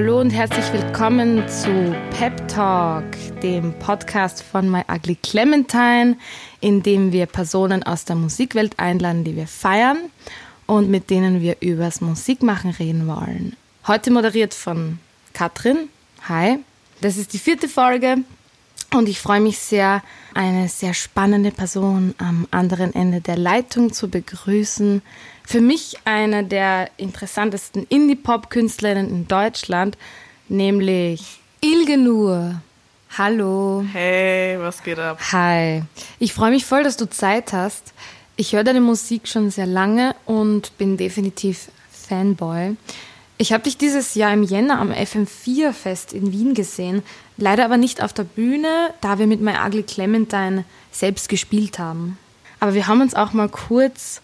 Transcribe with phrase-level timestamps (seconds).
[0.00, 3.04] Hallo und herzlich willkommen zu Pep Talk,
[3.42, 6.16] dem Podcast von My Ugly Clementine,
[6.60, 9.98] in dem wir Personen aus der Musikwelt einladen, die wir feiern
[10.66, 13.56] und mit denen wir übers Musikmachen reden wollen.
[13.88, 15.00] Heute moderiert von
[15.32, 15.88] Katrin.
[16.28, 16.60] Hi.
[17.00, 18.18] Das ist die vierte Folge
[18.94, 24.08] und ich freue mich sehr, eine sehr spannende Person am anderen Ende der Leitung zu
[24.08, 25.02] begrüßen.
[25.50, 29.96] Für mich eine der interessantesten Indie-Pop-Künstlerinnen in Deutschland,
[30.50, 32.60] nämlich Ilgenur.
[33.16, 33.82] Hallo.
[33.90, 35.18] Hey, was geht ab?
[35.32, 35.84] Hi.
[36.18, 37.94] Ich freue mich voll, dass du Zeit hast.
[38.36, 42.76] Ich höre deine Musik schon sehr lange und bin definitiv Fanboy.
[43.38, 47.02] Ich habe dich dieses Jahr im Jänner am FM4-Fest in Wien gesehen,
[47.38, 52.18] leider aber nicht auf der Bühne, da wir mit My Ugly Clementine selbst gespielt haben.
[52.60, 54.20] Aber wir haben uns auch mal kurz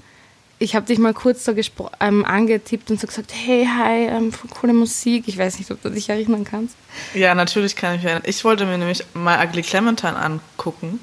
[0.58, 1.54] ich habe dich mal kurz so
[2.01, 5.24] ähm, angetippt und so gesagt, hey, hi, ähm, coole Musik.
[5.26, 6.76] Ich weiß nicht, ob du dich erinnern kannst.
[7.15, 8.29] Ja, natürlich kann ich mich erinnern.
[8.29, 11.01] Ich wollte mir nämlich mal Ugly Clementine angucken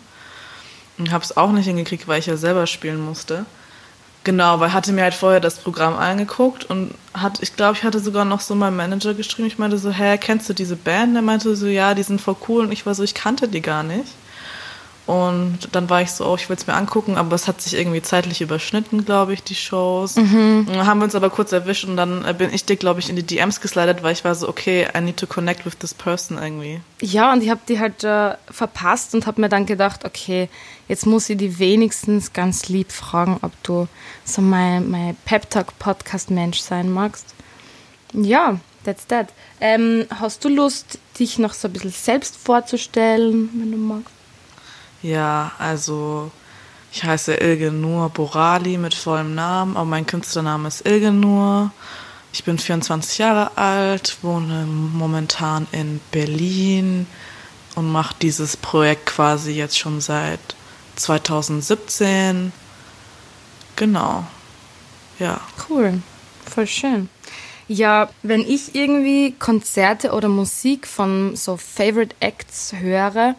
[0.97, 3.45] und habe es auch nicht hingekriegt, weil ich ja selber spielen musste.
[4.23, 7.99] Genau, weil hatte mir halt vorher das Programm angeguckt und hat, ich glaube, ich hatte
[7.99, 9.47] sogar noch so meinem Manager geschrieben.
[9.47, 11.15] Ich meinte so, hä, kennst du diese Band?
[11.15, 12.65] Der meinte so, ja, die sind voll cool.
[12.65, 14.13] Und ich war so, ich kannte die gar nicht.
[15.11, 17.73] Und dann war ich so, oh, ich will es mir angucken, aber es hat sich
[17.73, 20.15] irgendwie zeitlich überschnitten, glaube ich, die Shows.
[20.15, 20.67] Mhm.
[20.69, 23.17] Haben wir uns aber kurz erwischt und dann äh, bin ich dir, glaube ich, in
[23.17, 26.37] die DMs geslidet, weil ich war so, okay, I need to connect with this person
[26.37, 26.79] irgendwie.
[27.01, 30.47] Ja, und ich habe die halt äh, verpasst und habe mir dann gedacht, okay,
[30.87, 33.89] jetzt muss ich die wenigstens ganz lieb fragen, ob du
[34.23, 37.35] so mein, mein Pep Talk Podcast Mensch sein magst.
[38.13, 39.27] Ja, that's that.
[39.59, 44.20] Ähm, hast du Lust, dich noch so ein bisschen selbst vorzustellen, wenn du magst?
[45.01, 46.31] Ja, also
[46.91, 51.71] ich heiße Ilge Nur Borali mit vollem Namen, aber mein Künstlername ist Ilge Nur.
[52.33, 57.07] Ich bin 24 Jahre alt, wohne momentan in Berlin
[57.75, 60.39] und mache dieses Projekt quasi jetzt schon seit
[60.95, 62.51] 2017.
[63.75, 64.25] Genau.
[65.19, 65.41] Ja.
[65.69, 66.01] Cool.
[66.45, 67.09] Voll schön.
[67.67, 73.35] Ja, wenn ich irgendwie Konzerte oder Musik von so Favorite Acts höre,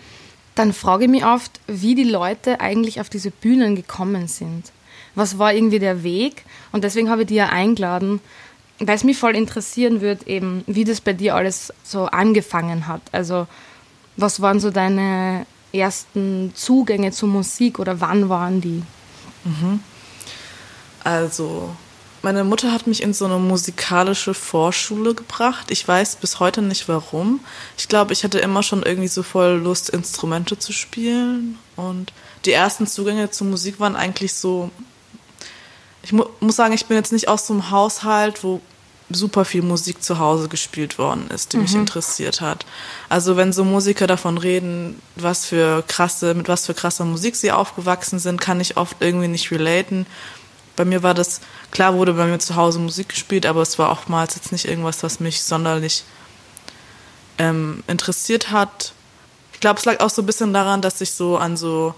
[0.54, 4.72] dann frage ich mich oft, wie die Leute eigentlich auf diese Bühnen gekommen sind.
[5.14, 6.44] Was war irgendwie der Weg?
[6.72, 8.20] Und deswegen habe ich die ja eingeladen,
[8.78, 13.02] weil es mich voll interessieren würde, eben, wie das bei dir alles so angefangen hat.
[13.12, 13.46] Also,
[14.16, 18.82] was waren so deine ersten Zugänge zur Musik oder wann waren die?
[19.44, 19.80] Mhm.
[21.04, 21.74] Also,
[22.22, 25.70] meine Mutter hat mich in so eine musikalische Vorschule gebracht.
[25.70, 27.40] Ich weiß bis heute nicht warum.
[27.76, 31.58] Ich glaube, ich hatte immer schon irgendwie so voll Lust, Instrumente zu spielen.
[31.76, 32.12] Und
[32.44, 34.70] die ersten Zugänge zur Musik waren eigentlich so.
[36.04, 38.60] Ich mu muss sagen, ich bin jetzt nicht aus so einem Haushalt, wo
[39.10, 41.64] super viel Musik zu Hause gespielt worden ist, die mhm.
[41.64, 42.64] mich interessiert hat.
[43.08, 47.52] Also wenn so Musiker davon reden, was für krasse, mit was für krasser Musik sie
[47.52, 50.06] aufgewachsen sind, kann ich oft irgendwie nicht relaten
[50.76, 51.40] bei mir war das,
[51.70, 55.02] klar wurde bei mir zu Hause Musik gespielt, aber es war oftmals jetzt nicht irgendwas,
[55.02, 56.04] was mich sonderlich
[57.38, 58.92] ähm, interessiert hat.
[59.52, 61.94] Ich glaube, es lag auch so ein bisschen daran, dass ich so an so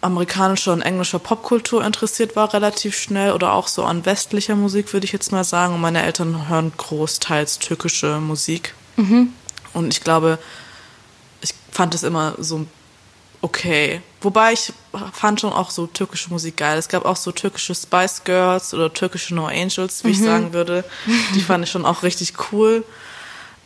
[0.00, 5.04] amerikanischer und englischer Popkultur interessiert war, relativ schnell, oder auch so an westlicher Musik, würde
[5.04, 5.74] ich jetzt mal sagen.
[5.74, 8.74] Und meine Eltern hören großteils türkische Musik.
[8.96, 9.32] Mhm.
[9.72, 10.38] Und ich glaube,
[11.40, 12.70] ich fand es immer so ein
[13.42, 14.00] okay.
[14.20, 14.72] Wobei ich
[15.12, 16.78] fand schon auch so türkische Musik geil.
[16.78, 20.14] Es gab auch so türkische Spice Girls oder türkische No Angels, wie mhm.
[20.14, 20.84] ich sagen würde.
[21.34, 22.84] Die fand ich schon auch richtig cool.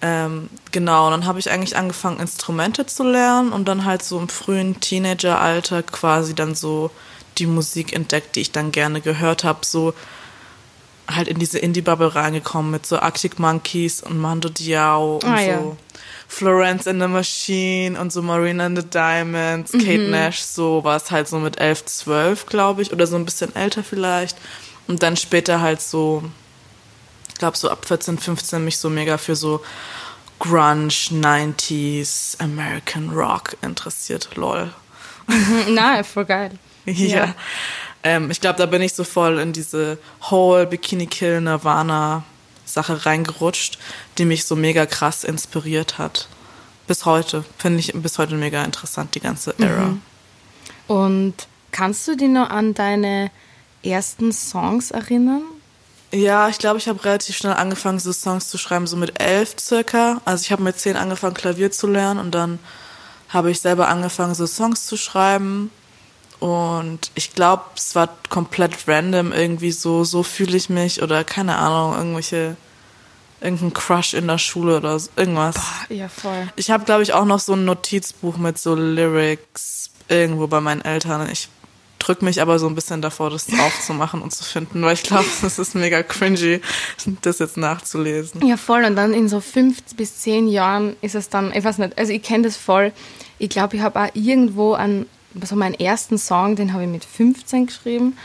[0.02, 4.18] Ähm, genau, und dann habe ich eigentlich angefangen, Instrumente zu lernen und dann halt so
[4.18, 6.90] im frühen Teenageralter quasi dann so
[7.38, 9.60] die Musik entdeckt, die ich dann gerne gehört habe.
[9.64, 9.94] So
[11.16, 15.44] halt in diese Indie-Bubble reingekommen mit so Arctic Monkeys und Mando Diao und ah, so.
[15.44, 15.76] Ja.
[16.32, 20.10] Florence in the Machine und so Marina and the Diamonds, Kate mhm.
[20.10, 23.54] Nash, so war es halt so mit 11, 12, glaube ich, oder so ein bisschen
[23.54, 24.38] älter vielleicht.
[24.88, 26.24] Und dann später halt so,
[27.28, 29.62] ich glaube so ab 14, 15 mich so mega für so
[30.38, 34.72] Grunge, 90s, American Rock interessiert, lol.
[35.28, 36.58] Mhm, na, voll geil.
[36.86, 37.26] ja.
[37.26, 37.34] ja.
[38.04, 39.98] Ähm, ich glaube, da bin ich so voll in diese
[40.30, 42.24] Whole Bikini Kill Nirvana
[42.64, 43.78] Sache reingerutscht,
[44.18, 46.28] die mich so mega krass inspiriert hat.
[46.86, 47.44] Bis heute.
[47.58, 49.86] Finde ich bis heute mega interessant, die ganze Era.
[49.86, 50.02] Mhm.
[50.88, 51.34] Und
[51.70, 53.30] kannst du dich noch an deine
[53.82, 55.42] ersten Songs erinnern?
[56.12, 59.56] Ja, ich glaube, ich habe relativ schnell angefangen, so Songs zu schreiben, so mit elf
[59.58, 60.20] circa.
[60.24, 62.58] Also ich habe mit zehn angefangen, Klavier zu lernen und dann
[63.30, 65.70] habe ich selber angefangen, so Songs zu schreiben.
[66.42, 71.54] Und ich glaube, es war komplett random irgendwie so, so fühle ich mich oder keine
[71.54, 72.56] Ahnung, irgendwelche
[73.40, 75.54] irgendein Crush in der Schule oder so, irgendwas.
[75.54, 76.48] Boah, ja, voll.
[76.56, 80.80] Ich habe, glaube ich, auch noch so ein Notizbuch mit so Lyrics irgendwo bei meinen
[80.80, 81.28] Eltern.
[81.30, 81.48] Ich
[82.00, 85.26] drück mich aber so ein bisschen davor, das aufzumachen und zu finden, weil ich glaube,
[85.42, 86.60] das ist mega cringy,
[87.22, 88.44] das jetzt nachzulesen.
[88.44, 88.82] Ja, voll.
[88.82, 92.12] Und dann in so fünf bis zehn Jahren ist es dann, ich weiß nicht, also
[92.12, 92.90] ich kenne das voll.
[93.38, 95.06] Ich glaube, ich habe auch irgendwo an,
[95.44, 98.16] so meinen ersten Song, den habe ich mit 15 geschrieben.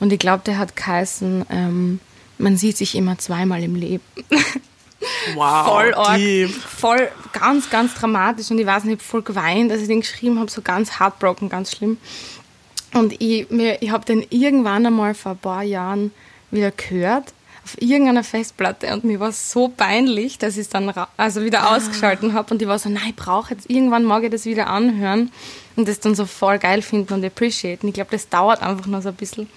[0.00, 2.00] Und ich glaube, der hat geheißen, ähm,
[2.38, 4.02] man sieht sich immer zweimal im Leben.
[5.34, 6.50] Wow, voll arg, deep.
[6.50, 10.00] voll ganz, ganz dramatisch und ich weiß nicht, ich habe voll geweint, als ich den
[10.00, 11.98] geschrieben habe, so ganz heartbroken, ganz schlimm.
[12.94, 16.12] Und ich, mir, ich habe den irgendwann einmal vor ein paar Jahren
[16.50, 17.32] wieder gehört
[17.64, 21.76] auf irgendeiner Festplatte und mir war so peinlich, dass ich es dann also wieder Ah.
[21.76, 24.66] ausgeschalten habe und ich war so, nein, ich brauche jetzt, irgendwann mag ich das wieder
[24.66, 25.32] anhören
[25.76, 27.88] und das dann so voll geil finden und appreciaten.
[27.88, 29.48] Ich glaube, das dauert einfach noch so ein bisschen,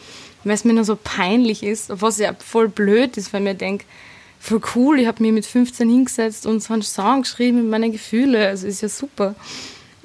[0.44, 3.86] weil es mir nur so peinlich ist, was ja voll blöd ist, weil mir denke,
[4.40, 7.92] voll cool, ich habe mir mit 15 hingesetzt und so einen Song geschrieben mit meinen
[7.92, 9.36] Gefühlen, also ist ja super.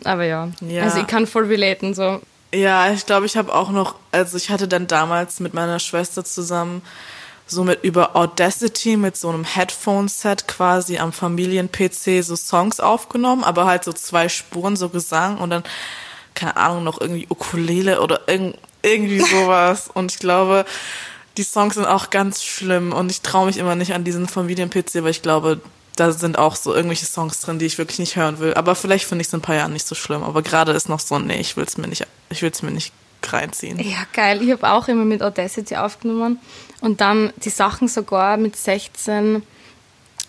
[0.05, 0.83] Aber ja, Ja.
[0.83, 2.21] also ich kann voll relaten, so,
[2.53, 6.25] Ja, ich glaube, ich habe auch noch, also ich hatte dann damals mit meiner Schwester
[6.25, 6.83] zusammen
[7.47, 13.67] so mit über Audacity mit so einem Headphone-Set quasi am Familien-PC so Songs aufgenommen, aber
[13.67, 15.65] halt so zwei Spuren, so Gesang und dann,
[16.35, 19.91] keine Ahnung, noch irgendwie Ukulele oder irgend, irgendwie sowas.
[19.93, 20.65] und ich glaube,
[21.37, 25.03] die Songs sind auch ganz schlimm und ich traue mich immer nicht an diesen Familien-PC,
[25.03, 25.61] weil ich glaube,
[25.97, 28.55] da sind auch so irgendwelche Songs drin, die ich wirklich nicht hören will.
[28.55, 30.23] Aber vielleicht finde ich es in ein paar Jahren nicht so schlimm.
[30.23, 32.71] Aber gerade ist noch so, nee, ich will es mir nicht, ich will es mir
[32.71, 32.93] nicht
[33.31, 33.79] reinziehen.
[33.79, 34.43] Ja, geil.
[34.43, 36.39] Ich habe auch immer mit Audacity aufgenommen
[36.81, 39.43] und dann die Sachen sogar mit 16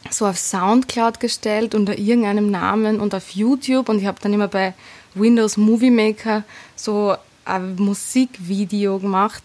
[0.10, 4.48] so auf Soundcloud gestellt unter irgendeinem Namen und auf YouTube und ich habe dann immer
[4.48, 4.74] bei
[5.16, 6.44] Windows Movie Maker
[6.76, 9.44] so ein Musikvideo gemacht,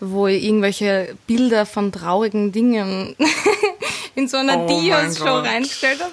[0.00, 3.16] wo ich irgendwelche Bilder von traurigen Dingen
[4.20, 6.12] in so einer Oh Dios-Show reingestellt habe.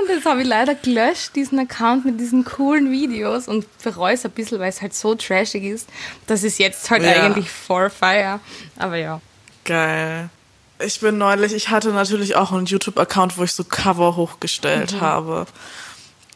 [0.00, 4.24] Und das habe ich leider gelöscht, diesen Account mit diesen coolen Videos und bereue es
[4.24, 5.88] ein bisschen, weil es halt so trashig ist,
[6.26, 7.22] dass es jetzt halt Ja.
[7.24, 8.40] eigentlich voll feier.
[8.76, 9.20] Aber ja.
[9.64, 10.28] Geil.
[10.80, 15.46] Ich bin neulich, ich hatte natürlich auch einen YouTube-Account, wo ich so Cover hochgestellt habe.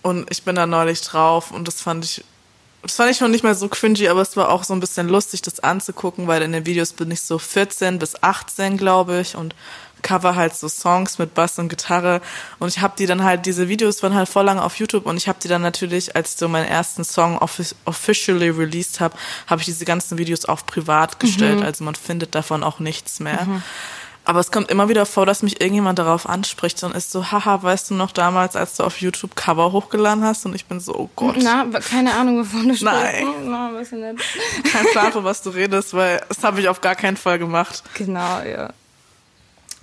[0.03, 2.25] Und ich bin da neulich drauf und das fand ich,
[2.83, 5.09] das fand ich schon nicht mehr so cringy, aber es war auch so ein bisschen
[5.09, 9.37] lustig, das anzugucken, weil in den Videos bin ich so 14 bis 18, glaube ich,
[9.37, 9.55] und
[10.03, 12.21] cover halt so Songs mit Bass und Gitarre
[12.59, 15.17] und ich habe die dann halt diese Videos waren halt voll lange auf YouTube und
[15.17, 19.17] ich habe die dann natürlich als so meinen ersten Song offi officially released habe,
[19.47, 23.47] habe ich diese ganzen Videos auf privat gestellt, also man findet davon auch nichts mehr.
[24.25, 27.61] Aber es kommt immer wieder vor, dass mich irgendjemand darauf anspricht und ist so, haha,
[27.63, 30.47] weißt du noch damals, als du auf YouTube Cover hochgeladen hast?
[30.47, 32.85] Und ich bin so, oh Gott, Na, keine Ahnung, wovon du sprichst.
[32.85, 33.27] Nein.
[33.47, 34.73] Na, weiß ich nicht.
[34.73, 37.83] kein Plan, von was du redest, weil das habe ich auf gar keinen Fall gemacht.
[37.95, 38.73] Genau, ja.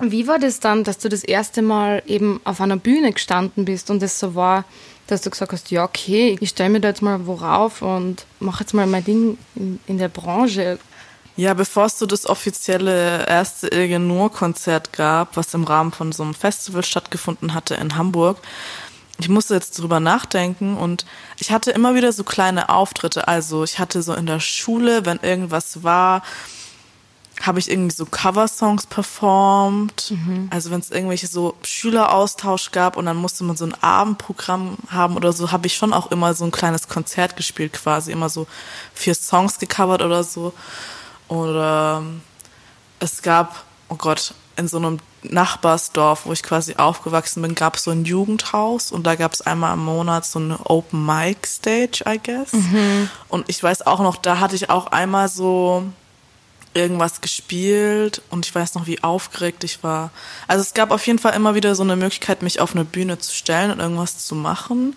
[0.02, 3.90] Wie war das dann, dass du das erste Mal eben auf einer Bühne gestanden bist
[3.90, 4.64] und es so war,
[5.08, 8.62] dass du gesagt hast, ja, okay, ich stelle mir da jetzt mal worauf und mache
[8.64, 10.80] jetzt mal mein Ding in, in der Branche.
[11.36, 16.24] Ja, bevor es so das offizielle erste Ilge Nur-Konzert gab, was im Rahmen von so
[16.24, 18.38] einem Festival stattgefunden hatte in Hamburg,
[19.20, 21.06] ich musste jetzt drüber nachdenken und
[21.38, 23.28] ich hatte immer wieder so kleine Auftritte.
[23.28, 26.24] Also ich hatte so in der Schule, wenn irgendwas war,
[27.42, 30.12] habe ich irgendwie so Coversongs performt.
[30.50, 35.16] Also wenn es irgendwelche so Schüleraustausch gab und dann musste man so ein Abendprogramm haben
[35.16, 38.48] oder so, habe ich schon auch immer so ein kleines Konzert gespielt quasi, immer so
[38.94, 40.54] vier Songs gecovert oder so.
[41.28, 42.22] Oder ähm,
[43.00, 47.84] es gab, oh Gott, in so einem Nachbarsdorf, wo ich quasi aufgewachsen bin, gab es
[47.84, 52.04] so ein Jugendhaus und da gab es einmal im Monat so eine Open Mic Stage,
[52.08, 52.52] I guess.
[53.30, 55.86] Und ich weiß auch noch, da hatte ich auch einmal so
[56.74, 60.12] irgendwas gespielt und ich weiß noch, wie aufgeregt ich war.
[60.48, 63.18] Also es gab auf jeden Fall immer wieder so eine Möglichkeit, mich auf eine Bühne
[63.20, 64.96] zu stellen und irgendwas zu machen.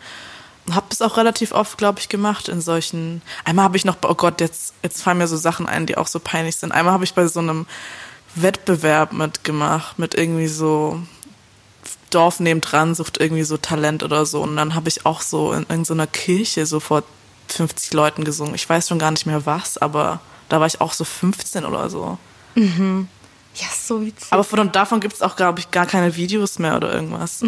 [0.71, 3.23] Hab das auch relativ oft, glaube ich, gemacht in solchen.
[3.45, 6.07] Einmal habe ich noch, oh Gott, jetzt jetzt fallen mir so Sachen ein, die auch
[6.07, 6.73] so peinlich sind.
[6.73, 7.67] Einmal habe ich bei so einem
[8.35, 11.00] Wettbewerb mitgemacht mit irgendwie so
[12.11, 15.62] Dorf nebendran sucht irgendwie so Talent oder so und dann habe ich auch so in
[15.62, 17.02] irgendeiner Kirche so vor
[17.49, 18.55] 50 Leuten gesungen.
[18.55, 20.21] Ich weiß schon gar nicht mehr was, aber
[20.52, 22.18] da war ich auch so 15 oder so.
[22.54, 24.30] Ja, so witzig.
[24.30, 27.42] Aber von davon gibt es auch, glaube ich, gar keine Videos mehr oder irgendwas.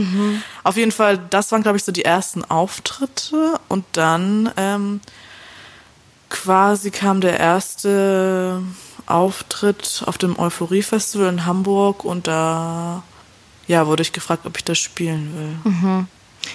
[0.63, 3.61] Auf jeden Fall, das waren, glaube ich, so die ersten Auftritte.
[3.69, 5.03] Und dann ähm,
[6.31, 8.63] quasi kam der erste
[9.05, 13.03] Auftritt auf dem Euphorie-Festival in Hamburg und da
[13.67, 16.07] ja, wurde ich gefragt, ob ich das spielen will.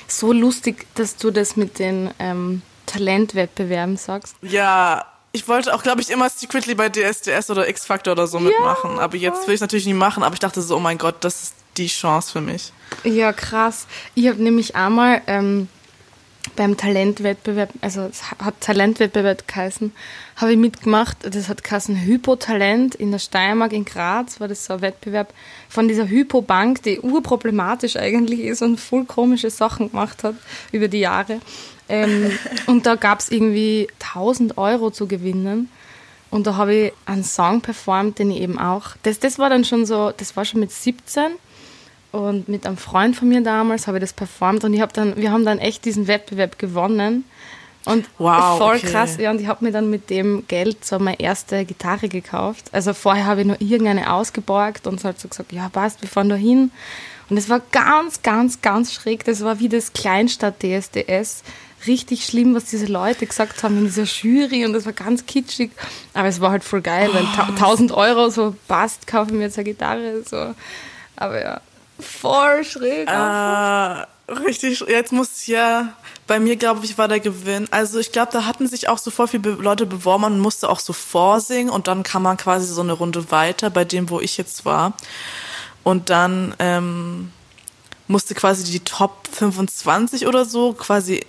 [0.07, 4.35] so lustig, dass du das mit den ähm, Talentwettbewerben sagst.
[4.41, 9.00] Ja, ich wollte auch, glaube ich, immer secretly bei DSDS oder X-Factor oder so mitmachen.
[9.00, 10.24] Aber jetzt will ich es natürlich nie machen.
[10.24, 12.74] Aber ich dachte so, oh mein Gott, das ist die Chance für mich.
[13.03, 13.86] Ja, krass.
[14.15, 15.67] Ich habe nämlich einmal ähm,
[16.55, 19.93] beim Talentwettbewerb, also es hat Talentwettbewerb geheißen,
[20.38, 21.17] habe ich mitgemacht.
[21.21, 25.33] Das hat geheißen Hypotalent in der Steiermark in Graz, war das so ein Wettbewerb
[25.69, 30.36] von dieser Hypobank, die urproblematisch eigentlich ist und voll komische Sachen gemacht hat
[30.71, 31.39] über die Jahre.
[31.89, 32.31] Ähm,
[32.67, 35.69] und da gab es irgendwie 1000 Euro zu gewinnen.
[36.31, 39.65] Und da habe ich einen Song performt, den ich eben auch, das, das war dann
[39.65, 41.31] schon so, das war schon mit 17
[42.12, 45.15] und mit einem Freund von mir damals habe ich das performt und ich habe dann,
[45.17, 47.25] wir haben dann echt diesen Wettbewerb gewonnen.
[47.86, 48.88] Und wow, voll okay.
[48.88, 52.65] krass, ja, und ich habe mir dann mit dem Geld so meine erste Gitarre gekauft.
[52.72, 56.10] Also vorher habe ich nur irgendeine ausgeborgt und so halt so gesagt, ja passt, wir
[56.10, 56.72] fahren da hin.
[57.29, 59.24] Und es war ganz, ganz, ganz schräg.
[59.24, 61.43] Das war wie das Kleinstadt-DSDS.
[61.88, 65.71] Richtig schlimm, was diese Leute gesagt haben in dieser Jury und das war ganz kitschig.
[66.13, 69.65] Aber es war halt voll geil, weil 1000 Euro so passt, kaufen wir jetzt eine
[69.65, 70.24] Gitarre.
[70.25, 70.53] So.
[71.15, 71.62] Aber ja,
[72.00, 73.09] Voll schräg.
[73.09, 75.93] Äh, richtig, jetzt muss ja,
[76.27, 77.67] bei mir glaube ich war der Gewinn.
[77.71, 80.79] Also ich glaube, da hatten sich auch so voll viele Leute beworben und musste auch
[80.79, 84.38] so vorsingen und dann kam man quasi so eine Runde weiter bei dem, wo ich
[84.38, 84.93] jetzt war.
[85.83, 87.31] Und dann ähm,
[88.07, 91.25] musste quasi die Top 25 oder so quasi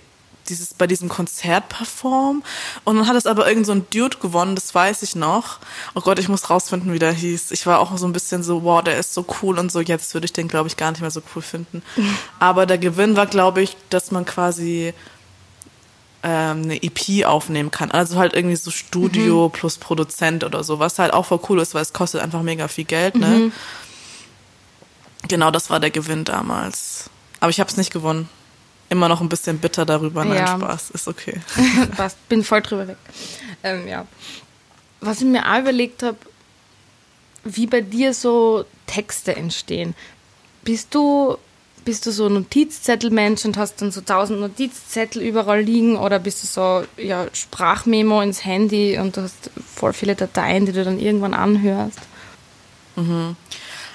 [0.49, 2.43] dieses, bei diesem Konzert performen.
[2.83, 5.59] Und dann hat es aber irgend so ein Dude gewonnen, das weiß ich noch.
[5.95, 7.51] Oh Gott, ich muss rausfinden, wie der hieß.
[7.51, 9.81] Ich war auch so ein bisschen so, wow, der ist so cool und so.
[9.81, 11.81] Jetzt würde ich den, glaube ich, gar nicht mehr so cool finden.
[12.39, 14.93] aber der Gewinn war, glaube ich, dass man quasi
[16.23, 17.91] ähm, eine EP aufnehmen kann.
[17.91, 19.51] Also halt irgendwie so Studio mhm.
[19.51, 22.67] plus Produzent oder so, was halt auch voll cool ist, weil es kostet einfach mega
[22.67, 23.27] viel Geld, ne?
[23.27, 23.51] Mhm.
[25.27, 27.09] Genau, das war der Gewinn damals.
[27.39, 28.27] Aber ich habe es nicht gewonnen
[28.91, 30.25] immer noch ein bisschen bitter darüber.
[30.25, 30.57] Nein, ja.
[30.57, 31.39] Spaß, ist okay.
[31.97, 32.97] Passt, bin voll drüber weg.
[33.63, 34.05] Ähm, ja.
[34.99, 36.17] Was ich mir auch überlegt habe,
[37.45, 39.95] wie bei dir so Texte entstehen.
[40.63, 41.37] Bist du,
[41.85, 46.47] bist du so Notizzettelmensch und hast dann so tausend Notizzettel überall liegen oder bist du
[46.47, 51.33] so ja, Sprachmemo ins Handy und du hast voll viele Dateien, die du dann irgendwann
[51.33, 51.99] anhörst?
[52.97, 53.37] Mhm.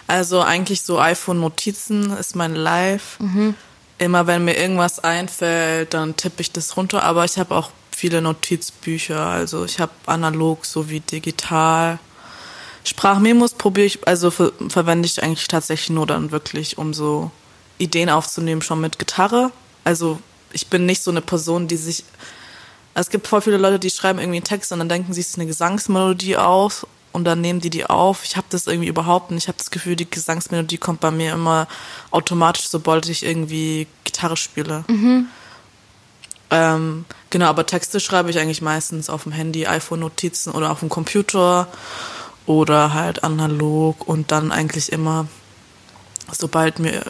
[0.07, 3.21] Also eigentlich so iPhone-Notizen ist mein Live.
[3.21, 3.55] Mhm
[3.99, 7.03] immer wenn mir irgendwas einfällt, dann tippe ich das runter.
[7.03, 9.21] Aber ich habe auch viele Notizbücher.
[9.21, 11.99] Also ich habe analog sowie digital.
[12.85, 17.31] Sprachmemos probiere ich, also ver verwende ich eigentlich tatsächlich nur dann wirklich, um so
[17.79, 19.51] Ideen aufzunehmen, schon mit Gitarre.
[19.83, 20.21] Also
[20.53, 22.05] ich bin nicht so eine Person, die sich.
[22.95, 25.29] Es gibt voll viele Leute, die schreiben irgendwie einen Text und dann denken sie, es
[25.29, 26.87] ist eine Gesangsmelodie aus
[27.17, 28.25] und dann nehmen die die auf.
[28.25, 29.45] Ich habe das irgendwie überhaupt nicht.
[29.45, 31.67] Ich habe das Gefühl, die Gesangsmelodie kommt bei mir immer
[32.11, 34.85] automatisch, sobald ich irgendwie Gitarre spiele.
[34.87, 35.27] Mhm.
[36.51, 40.91] Ähm, genau, aber Texte schreibe ich eigentlich meistens auf dem Handy, iPhone-Notizen oder auf dem
[40.91, 41.69] Computer
[42.45, 45.27] oder halt analog und dann eigentlich immer,
[46.31, 47.03] sobald mir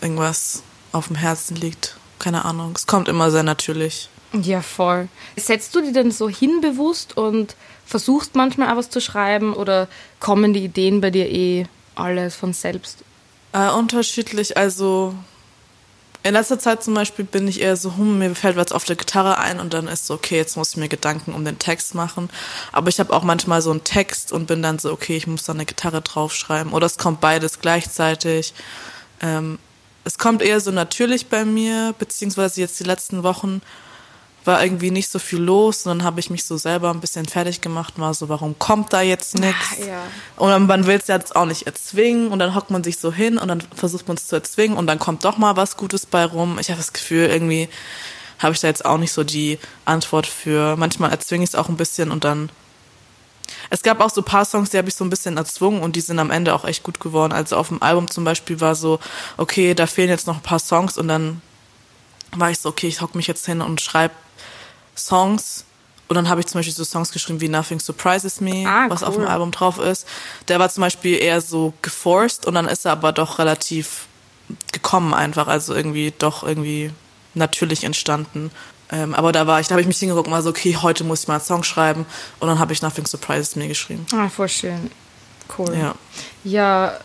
[0.00, 1.96] irgendwas auf dem Herzen liegt.
[2.18, 2.72] Keine Ahnung.
[2.74, 4.08] Es kommt immer sehr natürlich.
[4.32, 5.08] Ja, voll.
[5.36, 7.54] Setzt du die denn so hin bewusst und
[7.92, 9.86] versuchst manchmal auch was zu schreiben oder
[10.18, 13.04] kommen die Ideen bei dir eh alles von selbst?
[13.52, 14.56] Äh, unterschiedlich.
[14.56, 15.14] Also
[16.22, 18.96] in letzter Zeit zum Beispiel bin ich eher so, hm, mir fällt was auf der
[18.96, 21.94] Gitarre ein und dann ist so, okay, jetzt muss ich mir Gedanken um den Text
[21.94, 22.30] machen.
[22.72, 25.44] Aber ich habe auch manchmal so einen Text und bin dann so, okay, ich muss
[25.44, 26.72] da eine Gitarre draufschreiben.
[26.72, 28.54] Oder es kommt beides gleichzeitig.
[29.20, 29.58] Ähm,
[30.04, 33.60] es kommt eher so natürlich bei mir, beziehungsweise jetzt die letzten Wochen
[34.44, 37.26] war irgendwie nicht so viel los und dann habe ich mich so selber ein bisschen
[37.26, 39.78] fertig gemacht und war so, warum kommt da jetzt nichts?
[39.86, 40.02] Ja.
[40.36, 43.38] Und man will es jetzt auch nicht erzwingen und dann hockt man sich so hin
[43.38, 46.24] und dann versucht man es zu erzwingen und dann kommt doch mal was Gutes bei
[46.24, 46.58] rum.
[46.58, 47.68] Ich habe das Gefühl, irgendwie
[48.38, 50.76] habe ich da jetzt auch nicht so die Antwort für.
[50.76, 52.50] Manchmal erzwinge ich es auch ein bisschen und dann
[53.70, 55.96] es gab auch so ein paar Songs, die habe ich so ein bisschen erzwungen und
[55.96, 57.32] die sind am Ende auch echt gut geworden.
[57.32, 58.98] Also auf dem Album zum Beispiel war so,
[59.36, 61.40] okay, da fehlen jetzt noch ein paar Songs und dann
[62.32, 64.14] war ich so, okay, ich hock mich jetzt hin und schreibe
[65.06, 65.64] Songs.
[66.08, 69.02] Und dann habe ich zum Beispiel so Songs geschrieben wie Nothing Surprises Me, ah, was
[69.02, 70.06] auf dem Album drauf ist.
[70.48, 74.06] Der war zum Beispiel eher so geforced und dann ist er aber doch relativ
[74.72, 76.90] gekommen einfach, also irgendwie doch irgendwie
[77.34, 78.50] natürlich entstanden.
[78.90, 81.02] Ähm, aber da war ich, da habe ich mich hingeguckt und war so, okay, heute
[81.02, 82.04] muss ich mal einen Song schreiben
[82.40, 84.04] und dann habe ich Nothing Surprises Me geschrieben.
[84.12, 84.90] Ah, voll schön.
[85.56, 85.74] Cool.
[85.74, 85.94] Ja.
[86.44, 86.98] Ja,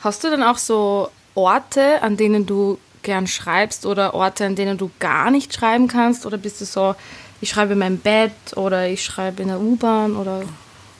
[0.00, 4.78] hast du dann auch so Orte, an denen du gern schreibst oder Orte, an denen
[4.78, 6.26] du gar nicht schreiben kannst?
[6.26, 6.94] Oder bist du so,
[7.40, 10.42] ich schreibe in meinem Bett oder ich schreibe in der U-Bahn oder?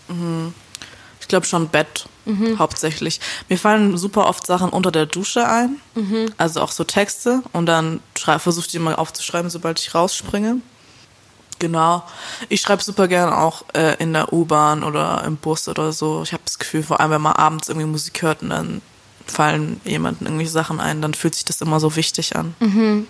[0.08, 0.54] Mhm.
[1.20, 2.58] Ich glaube schon Bett mhm.
[2.58, 3.20] hauptsächlich.
[3.48, 6.32] Mir fallen super oft Sachen unter der Dusche ein, mhm.
[6.36, 10.58] also auch so Texte und dann versuche ich die mal aufzuschreiben, sobald ich rausspringe.
[11.58, 12.02] Genau.
[12.48, 16.22] Ich schreibe super gern auch äh, in der U-Bahn oder im Bus oder so.
[16.22, 18.82] Ich habe das Gefühl, vor allem wenn man abends irgendwie Musik hört und dann
[19.26, 22.54] fallen jemandem irgendwelche Sachen ein, dann fühlt sich das immer so wichtig an.
[22.60, 23.06] Mhm.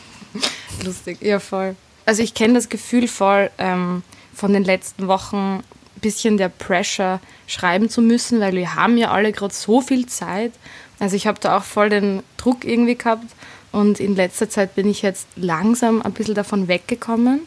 [0.84, 1.76] Lustig, ja voll.
[2.08, 5.62] Also ich kenne das Gefühl voll ähm, von den letzten Wochen, ein
[6.00, 10.52] bisschen der Pressure schreiben zu müssen, weil wir haben ja alle gerade so viel Zeit.
[10.98, 13.26] Also ich habe da auch voll den Druck irgendwie gehabt
[13.72, 17.40] und in letzter Zeit bin ich jetzt langsam ein bisschen davon weggekommen,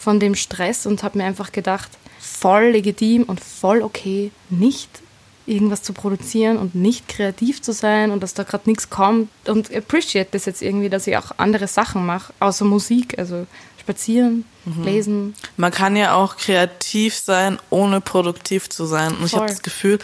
[0.00, 5.00] von dem Stress und habe mir einfach gedacht, voll legitim und voll okay, nicht
[5.46, 9.74] irgendwas zu produzieren und nicht kreativ zu sein und dass da gerade nichts kommt und
[9.74, 13.46] appreciate das jetzt irgendwie, dass ich auch andere Sachen mache, außer Musik, also
[13.82, 14.84] spazieren, mhm.
[14.84, 15.34] lesen.
[15.56, 19.08] Man kann ja auch kreativ sein, ohne produktiv zu sein.
[19.08, 19.26] Und Voll.
[19.26, 19.98] ich habe das Gefühl,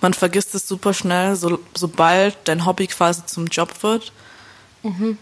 [0.00, 4.12] man vergisst es super schnell, so, sobald dein Hobby quasi zum Job wird,
[4.82, 5.18] mhm.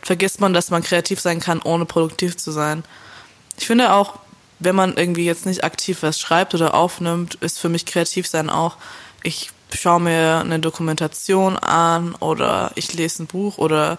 [0.00, 2.84] vergisst man, dass man kreativ sein kann, ohne produktiv zu sein.
[3.58, 4.20] Ich finde auch,
[4.60, 8.48] wenn man irgendwie jetzt nicht aktiv was schreibt oder aufnimmt, ist für mich kreativ sein
[8.48, 8.76] auch,
[9.22, 13.98] ich schaue mir eine Dokumentation an oder ich lese ein Buch oder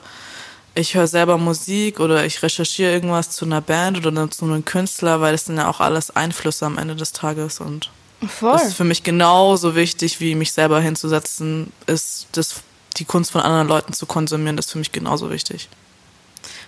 [0.74, 5.20] ich höre selber Musik oder ich recherchiere irgendwas zu einer Band oder zu einem Künstler,
[5.22, 7.90] weil das sind ja auch alles Einflüsse am Ende des Tages und
[8.25, 8.54] Voll.
[8.54, 12.62] das ist für mich genauso wichtig, wie mich selber hinzusetzen, ist das,
[12.98, 15.68] die Kunst von anderen Leuten zu konsumieren, das ist für mich genauso wichtig.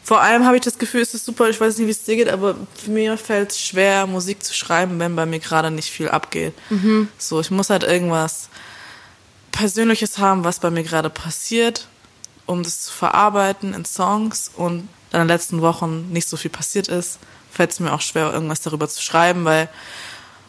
[0.03, 2.17] Vor allem habe ich das Gefühl, es ist super, ich weiß nicht, wie es dir
[2.17, 2.55] geht, aber
[2.87, 6.53] mir fällt es schwer, Musik zu schreiben, wenn bei mir gerade nicht viel abgeht.
[6.69, 7.07] Mhm.
[7.17, 8.49] So, ich muss halt irgendwas
[9.53, 11.87] Persönliches haben, was bei mir gerade passiert,
[12.45, 16.87] um das zu verarbeiten in Songs und in den letzten Wochen nicht so viel passiert
[16.87, 17.19] ist,
[17.51, 19.69] fällt es mir auch schwer, irgendwas darüber zu schreiben, weil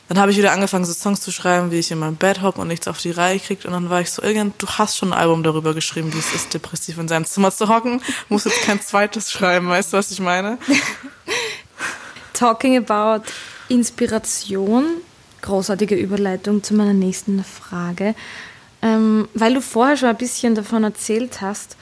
[0.08, 2.60] dann habe ich wieder angefangen, so Songs zu schreiben, wie ich in meinem Bett hocke
[2.60, 3.66] und nichts auf die Reihe kriege.
[3.66, 6.34] Und dann war ich so, irgend, du hast schon ein Album darüber geschrieben, wie es
[6.34, 8.02] ist, depressiv in seinem Zimmer zu hocken.
[8.28, 10.58] Muss jetzt kein zweites schreiben, weißt du, was ich meine?
[12.34, 13.24] Talking about
[13.68, 14.84] Inspiration.
[15.40, 18.14] Großartige Überleitung zu meiner nächsten Frage.
[18.84, 21.78] Ähm, weil du vorher schon ein bisschen davon erzählt hast,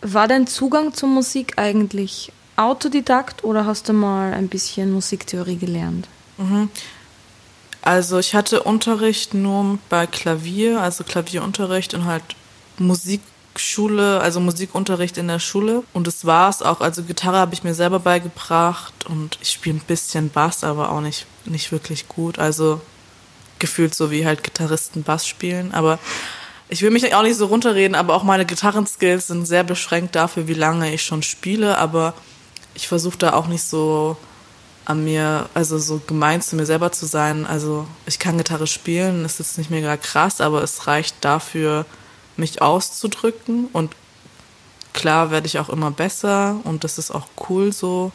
[0.00, 6.08] war dein Zugang zur Musik eigentlich Autodidakt oder hast du mal ein bisschen Musiktheorie gelernt?
[6.38, 6.70] Mhm.
[7.82, 12.24] Also ich hatte Unterricht nur bei Klavier, also Klavierunterricht und halt
[12.78, 15.82] Musikschule, also Musikunterricht in der Schule.
[15.92, 16.80] Und das war's auch.
[16.80, 21.02] Also Gitarre habe ich mir selber beigebracht und ich spiele ein bisschen Bass, aber auch
[21.02, 22.38] nicht, nicht wirklich gut.
[22.38, 22.80] Also
[23.58, 25.72] gefühlt so wie halt Gitarristen Bass spielen.
[25.72, 25.98] Aber
[26.68, 30.48] ich will mich auch nicht so runterreden, aber auch meine Gitarrenskills sind sehr beschränkt dafür,
[30.48, 31.78] wie lange ich schon spiele.
[31.78, 32.14] Aber
[32.74, 34.16] ich versuche da auch nicht so
[34.84, 37.46] an mir, also so gemein zu mir selber zu sein.
[37.46, 41.86] Also ich kann Gitarre spielen, ist jetzt nicht mega krass, aber es reicht dafür,
[42.36, 43.68] mich auszudrücken.
[43.72, 43.94] Und
[44.92, 48.10] klar werde ich auch immer besser und das ist auch cool so.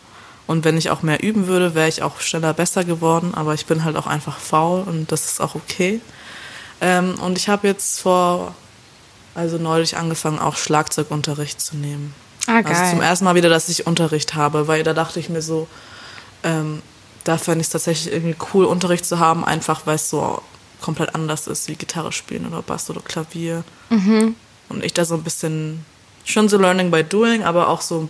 [0.48, 3.34] Und wenn ich auch mehr üben würde, wäre ich auch schneller besser geworden.
[3.34, 6.02] Aber ich bin halt auch einfach faul und das ist auch okay.
[6.82, 8.56] Ähm, und ich habe jetzt vor,
[9.36, 12.14] also neulich angefangen, auch Schlagzeugunterricht zu nehmen.
[12.48, 12.76] Ah, geil.
[12.76, 15.68] Also zum ersten Mal wieder, dass ich Unterricht habe, weil da dachte ich mir so,
[16.44, 16.82] ähm,
[17.24, 20.42] da fände ich es tatsächlich irgendwie cool, Unterricht zu haben, einfach weil es so
[20.82, 23.64] komplett anders ist wie Gitarre spielen oder Bass oder Klavier.
[23.90, 24.36] Mhm.
[24.70, 25.86] Und ich da so ein bisschen,
[26.26, 28.10] schon so Learning by Doing, aber auch so,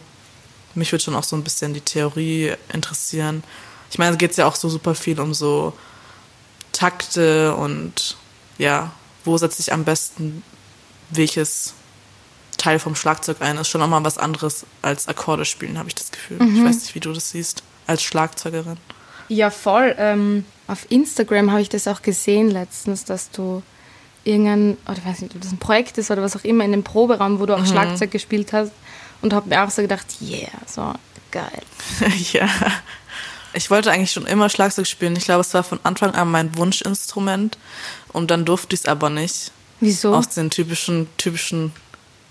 [0.76, 3.44] mich würde schon auch so ein bisschen die Theorie interessieren.
[3.90, 5.74] Ich meine, es geht ja auch so super viel um so
[6.72, 8.16] Takte und
[8.58, 8.92] ja,
[9.24, 10.44] wo setze ich am besten
[11.10, 11.74] welches
[12.58, 13.58] Teil vom Schlagzeug ein.
[13.58, 16.38] Ist schon nochmal was anderes als Akkorde spielen, habe ich das Gefühl.
[16.38, 16.58] Mhm.
[16.58, 18.78] Ich weiß nicht, wie du das siehst als Schlagzeugerin.
[19.28, 19.96] Ja, voll.
[19.98, 23.64] Ähm, auf Instagram habe ich das auch gesehen letztens, dass du
[24.24, 26.72] irgendein, oder ich weiß nicht, ob das ein Projekt ist oder was auch immer, in
[26.72, 27.68] dem Proberaum, wo du auch mhm.
[27.68, 28.72] Schlagzeug gespielt hast.
[29.22, 30.94] Und habe mir auch so gedacht, yeah, so
[31.32, 31.62] geil.
[32.32, 32.48] ja.
[33.54, 35.16] Ich wollte eigentlich schon immer Schlagzeug spielen.
[35.16, 37.58] Ich glaube, es war von Anfang an mein Wunschinstrument.
[38.14, 39.52] Und dann durfte ich es aber nicht.
[39.80, 40.14] Wieso?
[40.14, 41.72] Aus den typischen, typischen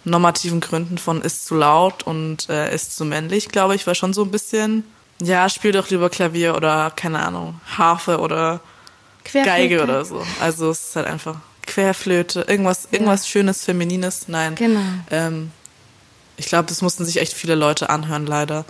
[0.04, 4.14] normativen Gründen von ist zu laut und äh, ist zu männlich, glaube ich, war schon
[4.14, 4.84] so ein bisschen
[5.22, 8.60] ja, spiel doch lieber Klavier oder, keine Ahnung, Harfe oder
[9.32, 10.24] Geige oder so.
[10.40, 13.30] Also es ist halt einfach Querflöte, irgendwas, irgendwas ja.
[13.30, 14.28] Schönes, Feminines.
[14.28, 14.54] Nein.
[14.54, 14.80] Genau.
[15.10, 15.52] Ähm,
[16.36, 18.64] ich glaube, das mussten sich echt viele Leute anhören, leider.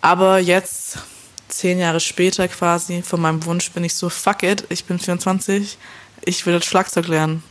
[0.00, 0.98] Aber jetzt,
[1.52, 5.76] zehn Jahre später quasi, von meinem Wunsch bin ich so, fuck it, ich bin 24,
[6.24, 7.42] ich will das Schlagzeug lernen.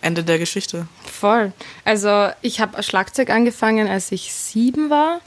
[0.00, 0.86] Ende der Geschichte.
[1.10, 1.52] Voll.
[1.84, 5.20] Also ich habe Schlagzeug angefangen, als ich sieben war.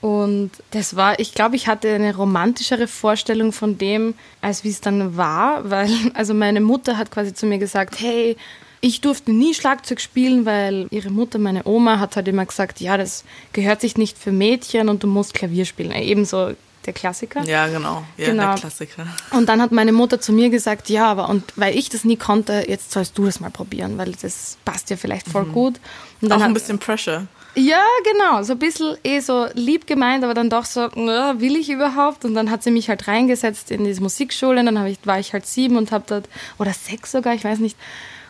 [0.00, 4.80] Und das war, ich glaube, ich hatte eine romantischere Vorstellung von dem, als wie es
[4.80, 8.36] dann war, weil, also meine Mutter hat quasi zu mir gesagt, hey,
[8.80, 12.98] ich durfte nie Schlagzeug spielen, weil ihre Mutter, meine Oma, hat halt immer gesagt, ja,
[12.98, 13.24] das
[13.54, 15.92] gehört sich nicht für Mädchen und du musst Klavier spielen.
[15.92, 16.50] Ebenso
[16.86, 17.42] der Klassiker.
[17.44, 18.04] Ja, genau.
[18.16, 18.52] Ja, Genau.
[18.52, 19.06] der Klassiker.
[19.30, 22.16] Und dann hat meine Mutter zu mir gesagt, ja, aber und weil ich das nie
[22.16, 25.80] konnte, jetzt sollst du das mal probieren, weil das passt dir vielleicht voll gut.
[26.20, 27.26] Und dann Auch ein hat, bisschen Pressure.
[27.54, 31.56] ja, genau, so ein bisschen eh so lieb gemeint, aber dann doch so, na, will
[31.56, 32.24] ich überhaupt?
[32.24, 35.32] Und dann hat sie mich halt reingesetzt in diese Musikschule, dann hab ich, war ich
[35.32, 37.76] halt sieben und habe dort, oder sechs sogar, ich weiß nicht.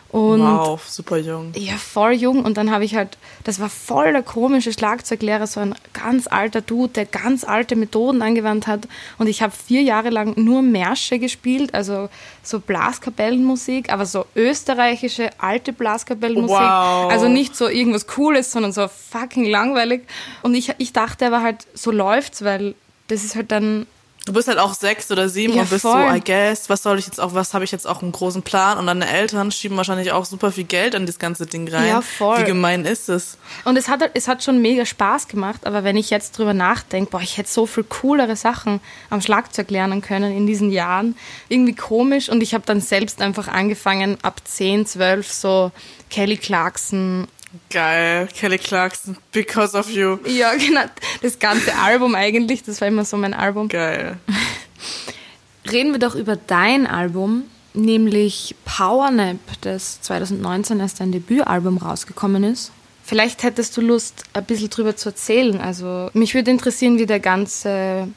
[0.09, 1.51] Und wow, super jung.
[1.55, 2.45] ja, voll jung.
[2.45, 6.61] Und dann habe ich halt, das war voll der komische Schlagzeuglehrer, so ein ganz alter
[6.61, 8.87] Dude, der ganz alte Methoden angewandt hat.
[9.17, 12.07] Und ich habe vier Jahre lang nur Märsche gespielt, also
[12.43, 16.55] so Blaskapellenmusik, aber so österreichische alte Blaskapellenmusik.
[16.55, 17.11] Wow.
[17.11, 20.03] Also nicht so irgendwas Cooles, sondern so fucking langweilig.
[20.43, 22.75] Und ich, ich dachte aber halt, so läuft's, weil
[23.07, 23.85] das ist halt dann
[24.25, 26.09] Du bist halt auch sechs oder sieben Ja, und bist voll.
[26.09, 28.41] so, I guess, was soll ich jetzt auch, was habe ich jetzt auch einen großen
[28.41, 28.79] Plan?
[28.79, 31.87] Und deine Eltern schieben wahrscheinlich auch super viel Geld in das ganze Ding rein.
[31.87, 32.39] Ja, voll.
[32.39, 33.37] Wie gemein ist es?
[33.65, 37.11] Und es hat, es hat schon mega Spaß gemacht, aber wenn ich jetzt drüber nachdenke,
[37.11, 38.79] boah, ich hätte so viel coolere Sachen
[39.11, 41.15] am Schlagzeug lernen können in diesen Jahren.
[41.47, 45.71] Irgendwie komisch und ich habe dann selbst einfach angefangen, ab 10, 12 so
[46.09, 47.27] Kelly Clarkson.
[47.69, 50.17] Geil, Kelly Clarkson, Because of You.
[50.25, 50.81] Ja, genau,
[51.21, 53.67] das ganze Album eigentlich, das war immer so mein Album.
[53.67, 54.17] Geil.
[55.71, 62.71] Reden wir doch über dein Album, nämlich Powernap, das 2019 erst dein Debütalbum rausgekommen ist.
[63.03, 65.61] Vielleicht hättest du Lust, ein bisschen drüber zu erzählen.
[65.61, 68.07] Also mich würde interessieren, wie der ganze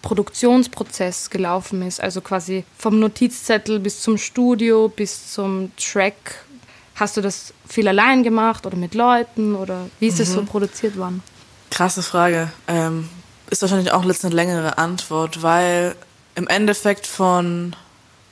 [0.00, 2.00] Produktionsprozess gelaufen ist.
[2.00, 6.44] Also quasi vom Notizzettel bis zum Studio, bis zum Track.
[6.94, 10.96] Hast du das viel allein gemacht oder mit Leuten oder wie ist das so produziert
[10.96, 11.22] worden?
[11.70, 12.52] Krasse Frage.
[12.68, 13.08] Ähm,
[13.50, 15.96] ist wahrscheinlich auch jetzt eine längere Antwort, weil
[16.36, 17.74] im Endeffekt von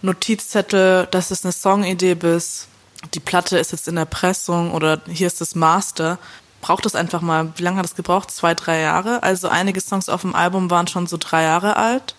[0.01, 2.68] Notizzettel, das ist eine Songidee bis
[3.14, 6.18] die Platte ist jetzt in der Pressung oder hier ist das Master,
[6.61, 8.31] braucht es einfach mal, wie lange hat es gebraucht?
[8.31, 9.22] Zwei, drei Jahre.
[9.22, 12.14] Also einige Songs auf dem Album waren schon so drei Jahre alt.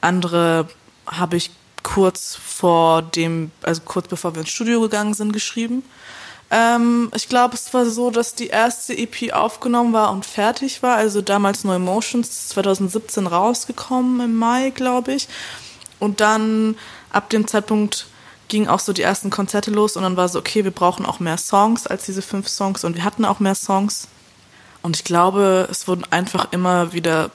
[0.00, 0.68] Andere
[1.06, 1.50] habe ich
[1.94, 5.82] kurz vor dem, also kurz bevor wir ins Studio gegangen sind, geschrieben.
[6.50, 10.96] Ähm, ich glaube, es war so, dass die erste EP aufgenommen war und fertig war.
[10.96, 15.28] Also damals No Emotions, 2017 rausgekommen im Mai, glaube ich.
[15.98, 16.76] Und dann
[17.10, 18.06] ab dem Zeitpunkt
[18.48, 21.20] gingen auch so die ersten Konzerte los und dann war so, okay, wir brauchen auch
[21.20, 24.08] mehr Songs als diese fünf Songs und wir hatten auch mehr Songs.
[24.82, 27.30] Und ich glaube, es wurden einfach immer wieder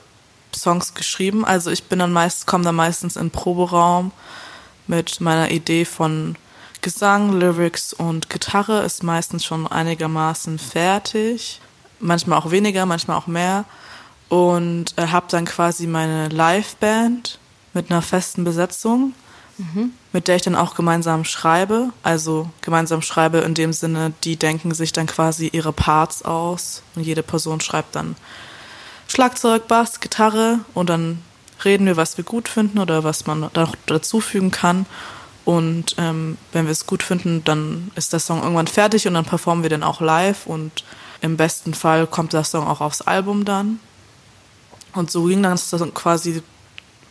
[0.56, 1.44] Songs geschrieben.
[1.44, 4.12] Also ich bin dann meist, komme dann meistens in den Proberaum
[4.88, 6.36] mit meiner Idee von
[6.82, 11.62] Gesang, Lyrics und Gitarre ist meistens schon einigermaßen fertig.
[12.00, 13.64] Manchmal auch weniger, manchmal auch mehr.
[14.28, 17.40] Und äh, habe dann quasi meine Liveband
[17.74, 19.14] mit einer festen Besetzung,
[20.12, 21.90] mit der ich dann auch gemeinsam schreibe.
[22.02, 27.04] Also gemeinsam schreibe in dem Sinne, die denken sich dann quasi ihre Parts aus und
[27.04, 28.16] jede Person schreibt dann
[29.08, 31.20] Schlagzeug, Bass, Gitarre und dann
[31.66, 34.86] reden wir, was wir gut finden oder was man da noch dazufügen kann.
[35.46, 39.26] Und ähm, wenn wir es gut finden, dann ist der Song irgendwann fertig und dann
[39.26, 40.84] performen wir den auch live und
[41.22, 43.80] im besten Fall kommt der Song auch aufs Album dann.
[44.94, 45.58] Und so ging dann
[45.94, 46.44] quasi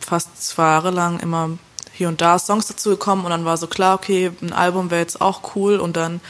[0.00, 1.50] fast zwei Jahre lang immer
[1.92, 5.00] hier und da Songs dazu gekommen und dann war so klar, okay, ein Album wäre
[5.00, 6.20] jetzt auch cool und dann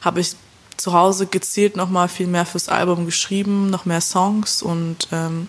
[0.00, 0.34] habe ich
[0.76, 5.46] zu Hause gezielt nochmal viel mehr fürs Album geschrieben, noch mehr Songs und ähm,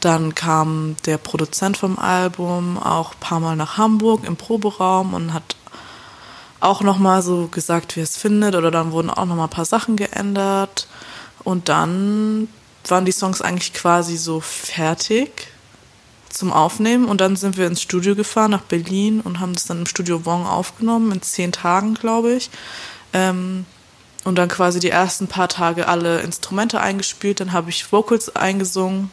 [0.00, 5.34] dann kam der Produzent vom Album auch ein paar Mal nach Hamburg im Proberaum und
[5.34, 5.56] hat
[6.60, 8.54] auch nochmal so gesagt, wie er es findet.
[8.54, 10.88] Oder dann wurden auch nochmal ein paar Sachen geändert.
[11.42, 12.48] Und dann
[12.86, 15.48] waren die Songs eigentlich quasi so fertig
[16.28, 17.06] zum Aufnehmen.
[17.06, 20.24] Und dann sind wir ins Studio gefahren nach Berlin und haben das dann im Studio
[20.26, 22.50] Wong aufgenommen in zehn Tagen, glaube ich.
[23.12, 23.64] Ähm,
[24.24, 29.10] und dann quasi die ersten paar Tage alle Instrumente eingespielt, dann habe ich Vocals eingesungen.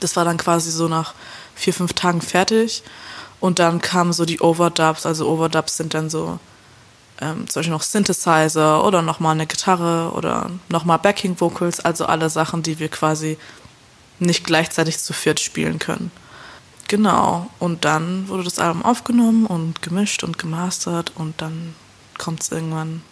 [0.00, 1.14] Das war dann quasi so nach
[1.54, 2.82] vier, fünf Tagen fertig.
[3.38, 5.06] Und dann kamen so die Overdubs.
[5.06, 6.38] Also Overdubs sind dann so
[7.20, 11.80] ähm, zum Beispiel noch Synthesizer oder nochmal eine Gitarre oder nochmal Backing Vocals.
[11.80, 13.38] Also alle Sachen, die wir quasi
[14.18, 16.10] nicht gleichzeitig zu viert spielen können.
[16.88, 17.48] Genau.
[17.58, 21.74] Und dann wurde das Album aufgenommen und gemischt und gemastert und dann
[22.18, 23.02] kommt es irgendwann.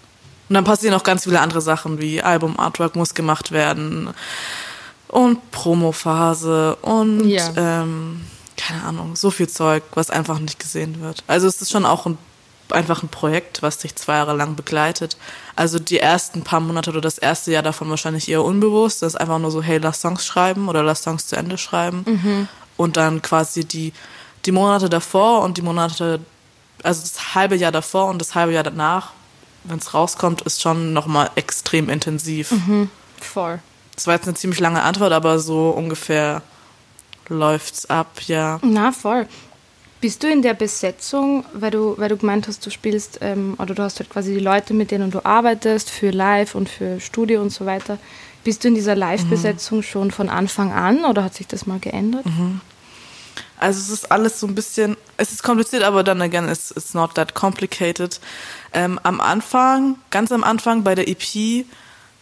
[0.48, 4.12] Und dann passieren auch ganz viele andere Sachen, wie Album-Artwork muss gemacht werden
[5.08, 7.50] und Promophase und Ja.
[7.56, 8.20] ähm,
[8.56, 11.22] keine Ahnung, so viel Zeug, was einfach nicht gesehen wird.
[11.26, 12.18] Also es ist schon auch ein,
[12.70, 15.16] einfach ein Projekt, was dich zwei Jahre lang begleitet.
[15.56, 19.00] Also die ersten paar Monate oder das erste Jahr davon wahrscheinlich eher unbewusst.
[19.02, 22.48] Das ist einfach nur so, hey, lass Songs schreiben oder lass Songs zu Ende schreiben.
[22.76, 23.92] Und dann quasi die,
[24.44, 26.20] die Monate davor und die Monate,
[26.82, 29.12] also das halbe Jahr davor und das halbe Jahr danach,
[29.64, 32.52] wenn es rauskommt, ist schon nochmal extrem intensiv.
[33.20, 33.60] Voll.
[33.98, 36.42] Das war jetzt eine ziemlich lange Antwort, aber so ungefähr
[37.28, 38.60] läuft's ab, ja.
[38.62, 39.26] Na, voll.
[40.00, 43.74] Bist du in der Besetzung, weil du, weil du gemeint hast, du spielst ähm, oder
[43.74, 47.42] du hast halt quasi die Leute, mit denen du arbeitest, für Live und für Studio
[47.42, 47.98] und so weiter.
[48.44, 49.82] Bist du in dieser Live-Besetzung mhm.
[49.82, 52.24] schon von Anfang an oder hat sich das mal geändert?
[52.24, 52.60] Mhm.
[53.58, 56.94] Also es ist alles so ein bisschen, es ist kompliziert, aber dann again, it's, it's
[56.94, 58.20] not that complicated.
[58.72, 61.66] Ähm, am Anfang, ganz am Anfang bei der EP,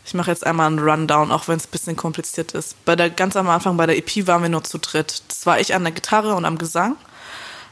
[0.06, 2.82] ich mache jetzt einmal einen Rundown, auch wenn es ein bisschen kompliziert ist.
[2.84, 5.22] Bei der, ganz am Anfang bei der EP waren wir nur zu dritt.
[5.28, 6.96] Das war ich an der Gitarre und am Gesang.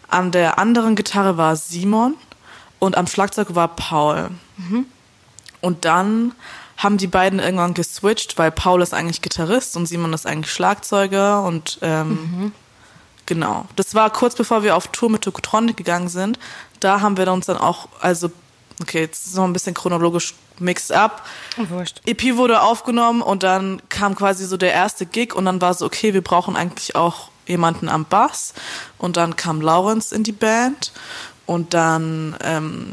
[0.09, 2.17] An der anderen Gitarre war Simon
[2.81, 4.31] und am Schlagzeug war Paul.
[4.57, 4.87] Mhm.
[5.61, 6.35] Und dann
[6.77, 11.43] haben die beiden irgendwann geswitcht, weil Paul ist eigentlich Gitarrist und Simon ist eigentlich Schlagzeuger
[11.45, 12.53] und ähm, mhm.
[13.27, 13.67] Genau.
[13.77, 16.39] Das war kurz bevor wir auf Tour mit Tokotronic gegangen sind.
[16.81, 18.31] Da haben wir uns dann auch, also,
[18.81, 21.27] okay, jetzt ist noch ein bisschen chronologisch mixed up.
[21.57, 22.01] Wurscht.
[22.07, 25.87] EP wurde aufgenommen und dann kam quasi so der erste Gig und dann war so,
[25.87, 28.55] okay, wir brauchen eigentlich auch jemanden am Bass.
[28.99, 30.93] Und dann kam Lawrence in die Band
[31.47, 32.93] und dann ähm,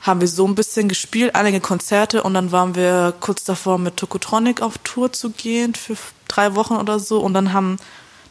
[0.00, 3.96] haben wir so ein bisschen gespielt, einige Konzerte und dann waren wir kurz davor mit
[3.96, 5.96] Tokotronic auf Tour zu gehen für
[6.28, 7.78] drei Wochen oder so und dann haben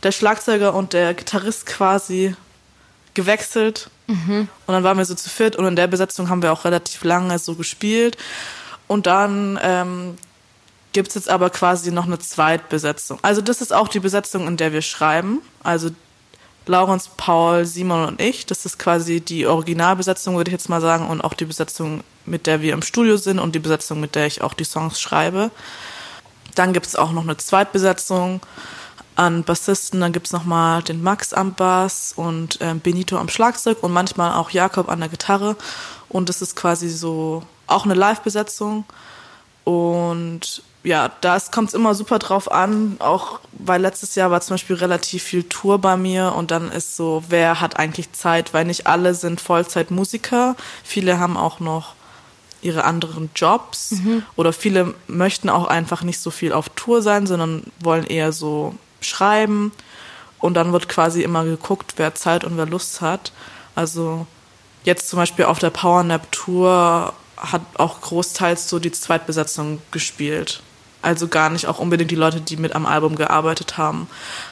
[0.03, 2.35] der Schlagzeuger und der Gitarrist quasi
[3.13, 3.89] gewechselt.
[4.07, 4.47] Mhm.
[4.65, 7.03] Und dann waren wir so zu viert und in der Besetzung haben wir auch relativ
[7.03, 8.17] lange so gespielt.
[8.87, 10.17] Und dann ähm,
[10.93, 13.19] gibt es jetzt aber quasi noch eine Zweitbesetzung.
[13.21, 15.41] Also das ist auch die Besetzung, in der wir schreiben.
[15.63, 15.91] Also
[16.65, 18.45] Laurens, Paul, Simon und ich.
[18.45, 22.47] Das ist quasi die Originalbesetzung, würde ich jetzt mal sagen, und auch die Besetzung, mit
[22.47, 25.51] der wir im Studio sind und die Besetzung, mit der ich auch die Songs schreibe.
[26.55, 28.41] Dann gibt es auch noch eine Zweitbesetzung
[29.15, 30.01] an Bassisten.
[30.01, 34.33] Dann gibt's noch mal den Max am Bass und ähm, Benito am Schlagzeug und manchmal
[34.33, 35.55] auch Jakob an der Gitarre.
[36.09, 38.85] Und das ist quasi so auch eine Live-Besetzung.
[39.63, 44.55] Und ja, da kommt es immer super drauf an, auch weil letztes Jahr war zum
[44.55, 48.65] Beispiel relativ viel Tour bei mir und dann ist so, wer hat eigentlich Zeit, weil
[48.65, 51.93] nicht alle sind Vollzeitmusiker, viele haben auch noch
[52.63, 54.23] ihre anderen Jobs mhm.
[54.35, 58.75] oder viele möchten auch einfach nicht so viel auf Tour sein, sondern wollen eher so
[59.01, 59.71] schreiben
[60.39, 63.31] und dann wird quasi immer geguckt, wer Zeit und wer Lust hat.
[63.75, 64.25] Also
[64.83, 70.61] jetzt zum Beispiel auf der Powernap Tour hat auch großteils so die Zweitbesetzung gespielt.
[71.01, 74.07] Also gar nicht auch unbedingt die Leute, die mit am Album gearbeitet haben.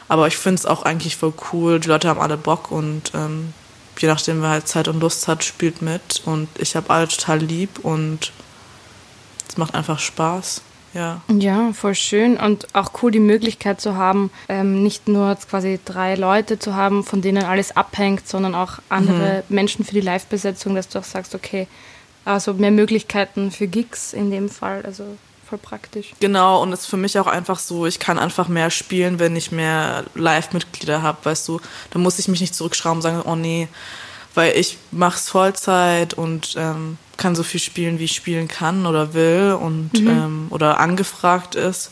[0.08, 1.80] Aber ich finde es auch eigentlich voll cool.
[1.80, 3.54] Die Leute haben alle Bock und ähm,
[4.00, 6.24] je nachdem, wer halt Zeit und Lust hat, spielt mit.
[6.26, 8.32] Und ich habe alle total lieb und
[9.48, 10.62] es macht einfach Spaß.
[10.94, 11.22] Ja.
[11.28, 16.16] Ja, voll schön und auch cool die Möglichkeit zu haben, ähm, nicht nur quasi drei
[16.16, 19.56] Leute zu haben, von denen alles abhängt, sondern auch andere mhm.
[19.56, 21.68] Menschen für die Live-Besetzung, dass du auch sagst, okay,
[22.26, 25.04] also mehr Möglichkeiten für Gigs in dem Fall, also
[25.48, 26.14] voll praktisch.
[26.20, 29.36] Genau, und es ist für mich auch einfach so, ich kann einfach mehr spielen, wenn
[29.36, 31.60] ich mehr Live-Mitglieder habe, weißt du.
[31.92, 33.68] Da muss ich mich nicht zurückschrauben und sagen, oh nee,
[34.36, 38.86] weil ich mache es Vollzeit und ähm, kann so viel spielen, wie ich spielen kann
[38.86, 40.08] oder will und mhm.
[40.08, 41.92] ähm, oder angefragt ist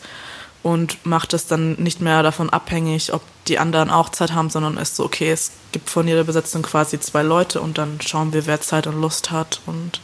[0.62, 4.76] und macht es dann nicht mehr davon abhängig, ob die anderen auch Zeit haben, sondern
[4.76, 8.46] ist so, okay, es gibt von jeder Besetzung quasi zwei Leute und dann schauen wir,
[8.46, 10.00] wer Zeit und Lust hat und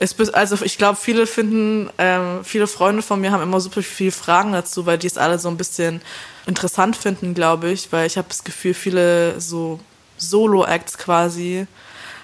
[0.00, 4.12] ist, also ich glaube, viele finden, ähm, viele Freunde von mir haben immer super viele
[4.12, 6.02] Fragen dazu, weil die es alle so ein bisschen
[6.46, 9.80] interessant finden, glaube ich, weil ich habe das Gefühl, viele so
[10.18, 11.66] Solo-Acts quasi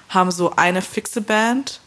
[0.08, 1.80] haben so eine fixe Band.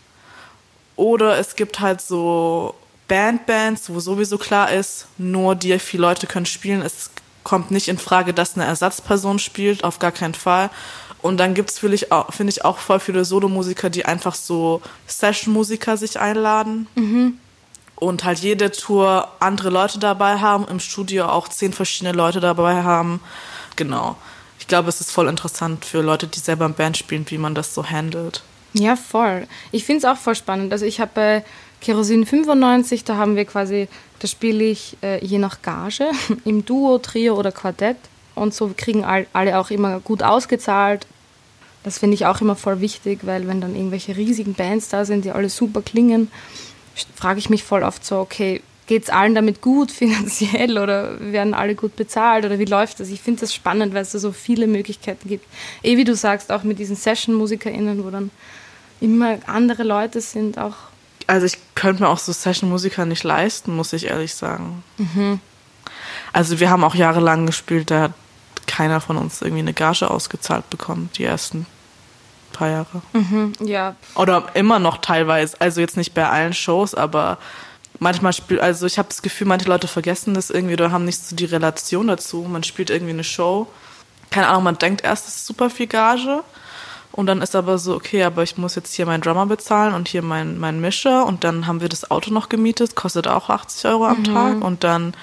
[0.96, 2.76] Oder es gibt halt so
[3.08, 6.82] Bandbands, wo sowieso klar ist, nur die vier Leute können spielen.
[6.82, 7.12] Es
[7.43, 10.70] kommt nicht in Frage, dass eine Ersatzperson spielt, auf gar keinen Fall.
[11.22, 14.82] Und dann gibt's finde ich, auch, find ich, auch voll viele Solomusiker, die einfach so
[15.08, 16.88] Session-Musiker sich einladen.
[16.96, 17.39] Mhm.
[17.96, 22.84] Und halt jede Tour andere Leute dabei haben, im Studio auch zehn verschiedene Leute dabei
[22.84, 23.22] haben.
[23.76, 24.17] Genau
[24.67, 27.56] ich glaube, es ist voll interessant für Leute, die selber im Band spielen, wie man
[27.56, 28.43] das so handelt.
[28.73, 29.47] Ja, voll.
[29.71, 30.73] Ich finde es auch voll spannend.
[30.73, 31.45] Also ich habe bei
[31.80, 33.88] Kerosin 95, da haben wir quasi,
[34.19, 36.12] da spiele ich äh, je nach Gage
[36.43, 37.95] im Duo, Trio oder Quartett.
[38.36, 41.08] Und so kriegen all, alle auch immer gut ausgezahlt.
[41.86, 45.23] Das finde ich auch immer voll wichtig, weil wenn dann irgendwelche riesigen Bands da sind,
[45.23, 46.30] die alle super klingen,
[47.15, 51.54] frage ich mich voll oft so, okay, geht es allen damit gut finanziell oder werden
[51.54, 53.10] alle gut bezahlt oder wie läuft das?
[53.10, 55.45] Ich finde das spannend, weil es da so viele Möglichkeiten gibt.
[55.84, 58.32] Eh wie du sagst, auch mit diesen Session-MusikerInnen, wo dann
[59.00, 60.76] immer andere Leute sind, auch.
[61.28, 64.84] Also ich könnte mir auch so Session-Musiker nicht leisten, muss ich ehrlich sagen.
[64.97, 65.39] Mhm.
[66.34, 68.13] Also wir haben auch jahrelang gespielt, da hat
[68.65, 71.65] keiner von uns irgendwie eine Gage ausgezahlt bekommen, die ersten
[72.54, 73.02] paar Jahre.
[73.13, 73.95] Mhm, ja.
[74.15, 77.38] Oder immer noch teilweise, also jetzt nicht bei allen Shows, aber
[77.99, 81.23] manchmal spielt, also ich habe das Gefühl, manche Leute vergessen das irgendwie oder haben nicht
[81.23, 82.43] so die Relation dazu.
[82.43, 83.67] Man spielt irgendwie eine Show.
[84.29, 86.43] Keine Ahnung, man denkt erst, es ist super viel Gage.
[87.12, 90.07] Und dann ist aber so, okay, aber ich muss jetzt hier meinen Drummer bezahlen und
[90.07, 93.89] hier meinen mein Mischer und dann haben wir das Auto noch gemietet, kostet auch 80
[93.89, 94.23] Euro am mhm.
[94.25, 95.15] Tag und dann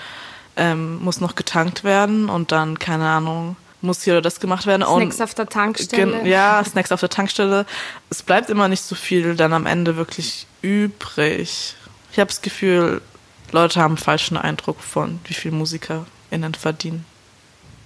[0.56, 4.82] ähm, muss noch getankt werden und dann, keine Ahnung, muss hier oder das gemacht werden.
[4.82, 6.26] Snacks und, auf der Tankstelle.
[6.26, 7.66] Ja, Snacks auf der Tankstelle.
[8.10, 11.76] Es bleibt immer nicht so viel dann am Ende wirklich übrig.
[12.14, 13.03] Ich habe das Gefühl,
[13.50, 17.05] Leute haben einen falschen Eindruck von, wie viel MusikerInnen verdienen.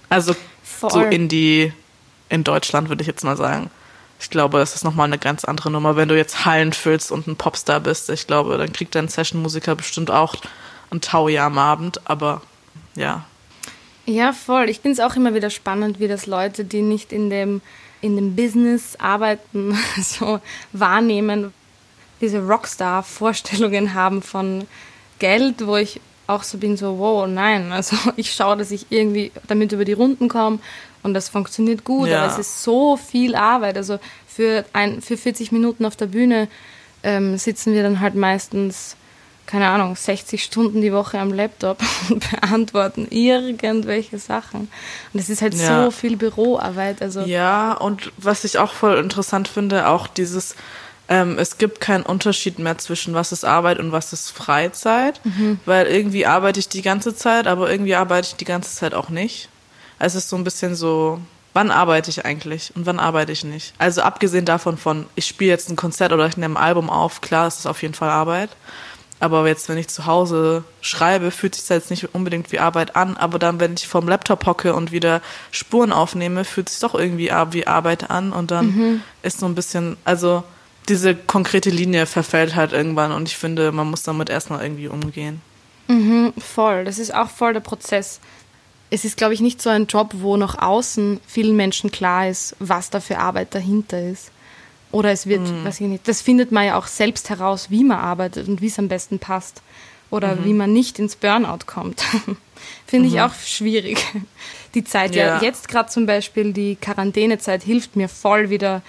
[0.07, 0.91] Also Voll.
[0.91, 1.73] so in die,
[2.29, 3.71] in Deutschland würde ich jetzt mal sagen.
[4.19, 5.95] Ich glaube, das ist nochmal eine ganz andere Nummer.
[5.95, 9.75] Wenn du jetzt Hallen füllst und ein Popstar bist, ich glaube, dann kriegt dein Session-Musiker
[9.75, 10.35] bestimmt auch
[10.91, 12.43] ein Taujahr am Abend, aber
[12.93, 13.25] ja.
[14.05, 14.69] Ja, voll.
[14.69, 17.61] Ich finde es auch immer wieder spannend, wie das Leute, die nicht in dem,
[17.99, 20.39] in dem Business arbeiten, so
[20.71, 21.51] wahrnehmen,
[22.21, 24.67] diese Rockstar-Vorstellungen haben von
[25.19, 29.31] Geld, wo ich auch so bin, so, wow, nein, also ich schaue, dass ich irgendwie
[29.47, 30.59] damit über die Runden komme
[31.01, 32.23] und das funktioniert gut, ja.
[32.23, 33.77] aber es ist so viel Arbeit.
[33.77, 36.47] Also für, ein, für 40 Minuten auf der Bühne
[37.03, 38.95] ähm, sitzen wir dann halt meistens,
[39.45, 41.79] keine Ahnung, 60 Stunden die Woche am Laptop
[42.09, 44.69] und beantworten irgendwelche Sachen.
[45.13, 45.85] Und es ist halt ja.
[45.85, 47.01] so viel Büroarbeit.
[47.01, 50.55] Also ja, und was ich auch voll interessant finde, auch dieses
[51.09, 55.59] ähm, es gibt keinen Unterschied mehr zwischen was ist Arbeit und was ist Freizeit, mhm.
[55.65, 59.09] weil irgendwie arbeite ich die ganze Zeit, aber irgendwie arbeite ich die ganze Zeit auch
[59.09, 59.49] nicht.
[59.97, 61.19] Es ist so ein bisschen so,
[61.53, 63.73] wann arbeite ich eigentlich und wann arbeite ich nicht?
[63.79, 67.21] Also abgesehen davon von, ich spiele jetzt ein Konzert oder ich nehme ein Album auf,
[67.21, 68.51] klar, das ist auf jeden Fall Arbeit.
[69.19, 72.95] Aber jetzt, wenn ich zu Hause schreibe, fühlt sich das jetzt nicht unbedingt wie Arbeit
[72.95, 73.17] an.
[73.17, 77.29] Aber dann, wenn ich vom Laptop hocke und wieder Spuren aufnehme, fühlt sich doch irgendwie
[77.51, 78.31] wie Arbeit an.
[78.31, 79.01] Und dann mhm.
[79.21, 80.45] ist so ein bisschen, also
[80.89, 83.11] diese konkrete Linie verfällt halt irgendwann.
[83.11, 85.41] Und ich finde, man muss damit erstmal irgendwie umgehen.
[85.87, 86.85] Mhm, voll.
[86.85, 88.19] Das ist auch voll der Prozess
[88.89, 92.55] es ist, glaube ich, nicht so ein Job, wo nach außen vielen Menschen klar ist,
[92.59, 94.31] was da für Arbeit dahinter ist.
[94.91, 95.63] Oder es wird, mhm.
[95.63, 98.67] weiß ich nicht, das findet man ja auch selbst heraus, wie man arbeitet und wie
[98.67, 99.61] es am besten passt.
[100.09, 100.45] Oder mhm.
[100.45, 102.01] wie man nicht ins Burnout kommt.
[102.87, 103.13] Finde mhm.
[103.13, 104.03] ich auch schwierig.
[104.73, 108.83] Die Zeit, ja, ja jetzt gerade zum Beispiel, die Quarantänezeit hilft mir voll wieder,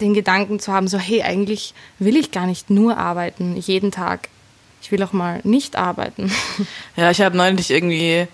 [0.00, 4.28] den Gedanken zu haben, so, hey, eigentlich will ich gar nicht nur arbeiten, jeden Tag.
[4.82, 6.30] Ich will auch mal nicht arbeiten.
[6.96, 8.26] Ja, ich habe neulich irgendwie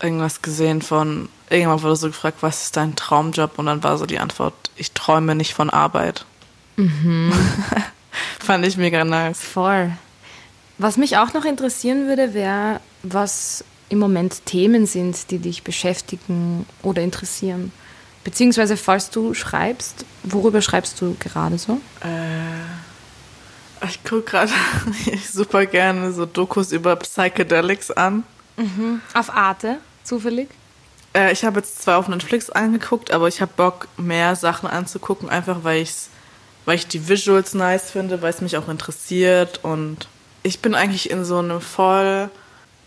[0.00, 3.58] irgendwas gesehen von, irgendjemand wurde so gefragt, was ist dein Traumjob?
[3.58, 6.24] Und dann war so die Antwort, ich träume nicht von Arbeit.
[6.76, 7.32] Mhm.
[8.38, 9.40] Fand ich mega nice.
[9.40, 9.90] Voll.
[10.78, 16.66] Was mich auch noch interessieren würde, wäre, was im Moment Themen sind, die dich beschäftigen
[16.82, 17.72] oder interessieren.
[18.26, 21.80] Beziehungsweise, falls du schreibst, worüber schreibst du gerade so?
[22.00, 24.50] Äh, ich gucke gerade
[25.32, 28.24] super gerne so Dokus über Psychedelics an.
[28.56, 29.00] Mhm.
[29.14, 30.48] Auf Arte, zufällig?
[31.14, 35.28] Äh, ich habe jetzt zwei auf Netflix angeguckt, aber ich habe Bock, mehr Sachen anzugucken,
[35.28, 36.08] einfach weil, ich's,
[36.64, 39.60] weil ich die Visuals nice finde, weil es mich auch interessiert.
[39.62, 40.08] Und
[40.42, 42.28] ich bin eigentlich in so einem voll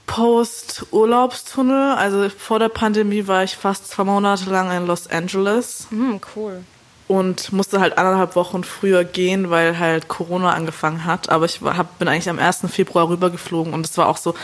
[0.09, 1.93] Post-Urlaubstunnel.
[1.95, 5.87] Also vor der Pandemie war ich fast zwei Monate lang in Los Angeles.
[5.91, 6.63] Mhm, cool
[7.09, 11.29] und musste halt anderthalb Wochen früher gehen, weil halt Corona angefangen hat.
[11.29, 12.67] Aber ich war, hab, bin eigentlich am 1.
[12.69, 14.35] Februar rübergeflogen und es war auch so,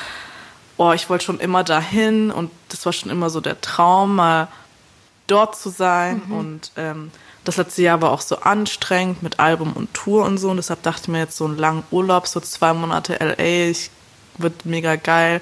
[0.78, 4.48] oh, ich wollte schon immer dahin und das war schon immer so der Traum, mal
[5.28, 6.24] dort zu sein.
[6.26, 6.36] Mhm.
[6.36, 7.12] Und ähm,
[7.44, 10.50] das letzte Jahr war auch so anstrengend mit Album und Tour und so.
[10.50, 13.92] Und deshalb dachte ich mir jetzt so einen langen Urlaub, so zwei Monate LA, ich,
[14.38, 15.42] wird mega geil.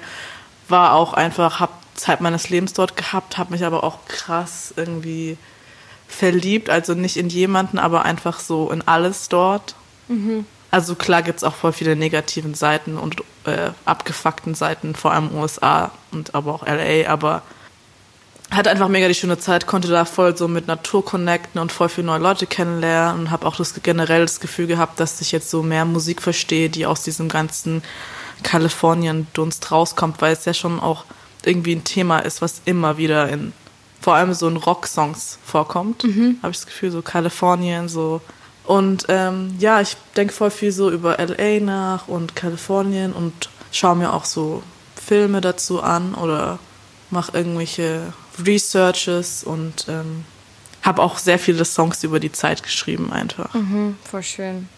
[0.68, 5.36] War auch einfach, hab Zeit meines Lebens dort gehabt, habe mich aber auch krass irgendwie
[6.08, 6.70] verliebt.
[6.70, 9.74] Also nicht in jemanden, aber einfach so in alles dort.
[10.08, 10.46] Mhm.
[10.70, 15.32] Also klar gibt es auch voll viele negativen Seiten und äh, abgefuckten Seiten, vor allem
[15.34, 17.42] USA und aber auch LA, aber
[18.50, 21.88] hatte einfach mega die schöne Zeit, konnte da voll so mit Natur connecten und voll
[21.88, 25.50] viele neue Leute kennenlernen und habe auch das generell das Gefühl gehabt, dass ich jetzt
[25.50, 27.82] so mehr Musik verstehe, die aus diesem ganzen
[28.42, 31.04] Kalifornien-Dunst rauskommt, weil es ja schon auch
[31.44, 33.52] irgendwie ein Thema ist, was immer wieder in
[34.00, 36.04] vor allem so in Rock-Songs vorkommt.
[36.04, 36.38] Mhm.
[36.42, 38.20] Habe ich das Gefühl, so Kalifornien, so
[38.64, 43.96] und ähm, ja, ich denke voll viel so über LA nach und Kalifornien und schaue
[43.96, 44.62] mir auch so
[44.96, 46.58] Filme dazu an oder
[47.10, 48.12] mache irgendwelche
[48.44, 50.24] Researches und ähm,
[50.82, 53.52] habe auch sehr viele Songs über die Zeit geschrieben einfach.
[53.54, 54.68] Mhm, voll schön.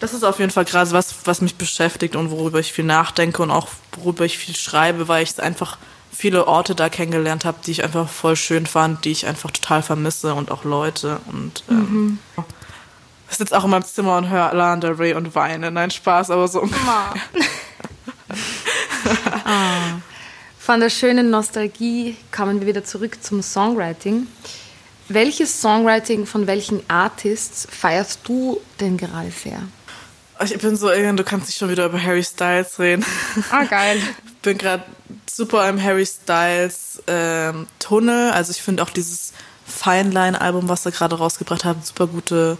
[0.00, 3.42] Das ist auf jeden Fall gerade was, was mich beschäftigt und worüber ich viel nachdenke
[3.42, 5.78] und auch worüber ich viel schreibe, weil ich einfach
[6.12, 9.82] viele Orte da kennengelernt habe, die ich einfach voll schön fand, die ich einfach total
[9.82, 12.18] vermisse und auch Leute und ähm, mhm.
[13.30, 15.72] Ich sitze auch in meinem Zimmer und höre Lana Del Rey und weine.
[15.72, 16.68] Nein, Spaß, aber so.
[20.60, 24.28] Von der schönen Nostalgie kommen wir wieder zurück zum Songwriting.
[25.08, 29.58] Welches Songwriting von welchen Artists feierst du denn gerade sehr?
[30.42, 33.04] Ich bin so, du kannst nicht schon wieder über Harry Styles reden.
[33.50, 33.98] Ah, geil.
[33.98, 34.84] Ich bin gerade
[35.30, 38.30] super im Harry Styles ähm, Tunnel.
[38.32, 39.32] Also ich finde auch dieses
[39.66, 42.58] Fine Line Album, was er gerade rausgebracht hat, super gute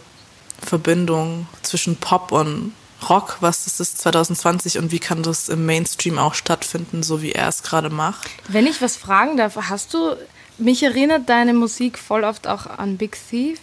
[0.63, 2.73] Verbindung zwischen Pop und
[3.09, 3.39] Rock.
[3.41, 7.49] Was ist das 2020 und wie kann das im Mainstream auch stattfinden, so wie er
[7.49, 8.29] es gerade macht?
[8.49, 10.17] Wenn ich was fragen darf, hast du
[10.59, 13.59] mich erinnert deine Musik voll oft auch an Big Thief?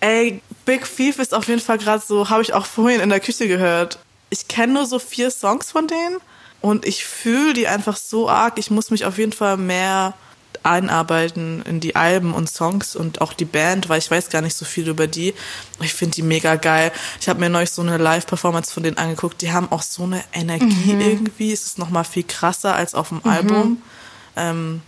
[0.00, 3.18] Ey, Big Thief ist auf jeden Fall gerade so, habe ich auch vorhin in der
[3.18, 3.98] Küche gehört.
[4.28, 6.18] Ich kenne nur so vier Songs von denen
[6.60, 8.56] und ich fühle die einfach so arg.
[8.56, 10.14] Ich muss mich auf jeden Fall mehr
[10.62, 14.54] einarbeiten in die Alben und Songs und auch die Band, weil ich weiß gar nicht
[14.54, 15.34] so viel über die.
[15.80, 16.92] Ich finde die mega geil.
[17.20, 19.42] Ich habe mir neulich so eine Live-Performance von denen angeguckt.
[19.42, 21.00] Die haben auch so eine Energie mhm.
[21.00, 21.52] irgendwie.
[21.52, 23.28] Es ist noch mal viel krasser als auf dem mhm.
[23.28, 23.82] Album.
[24.36, 24.82] Ähm,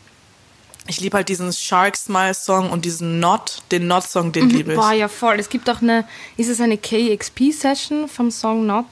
[0.88, 4.50] ich liebe halt diesen Shark Smile Song und diesen Not, den Not Song, den mhm.
[4.50, 4.78] liebe ich.
[4.78, 5.38] Boah, ja voll.
[5.38, 6.06] Es gibt auch eine,
[6.36, 8.86] ist es eine KXP Session vom Song Not?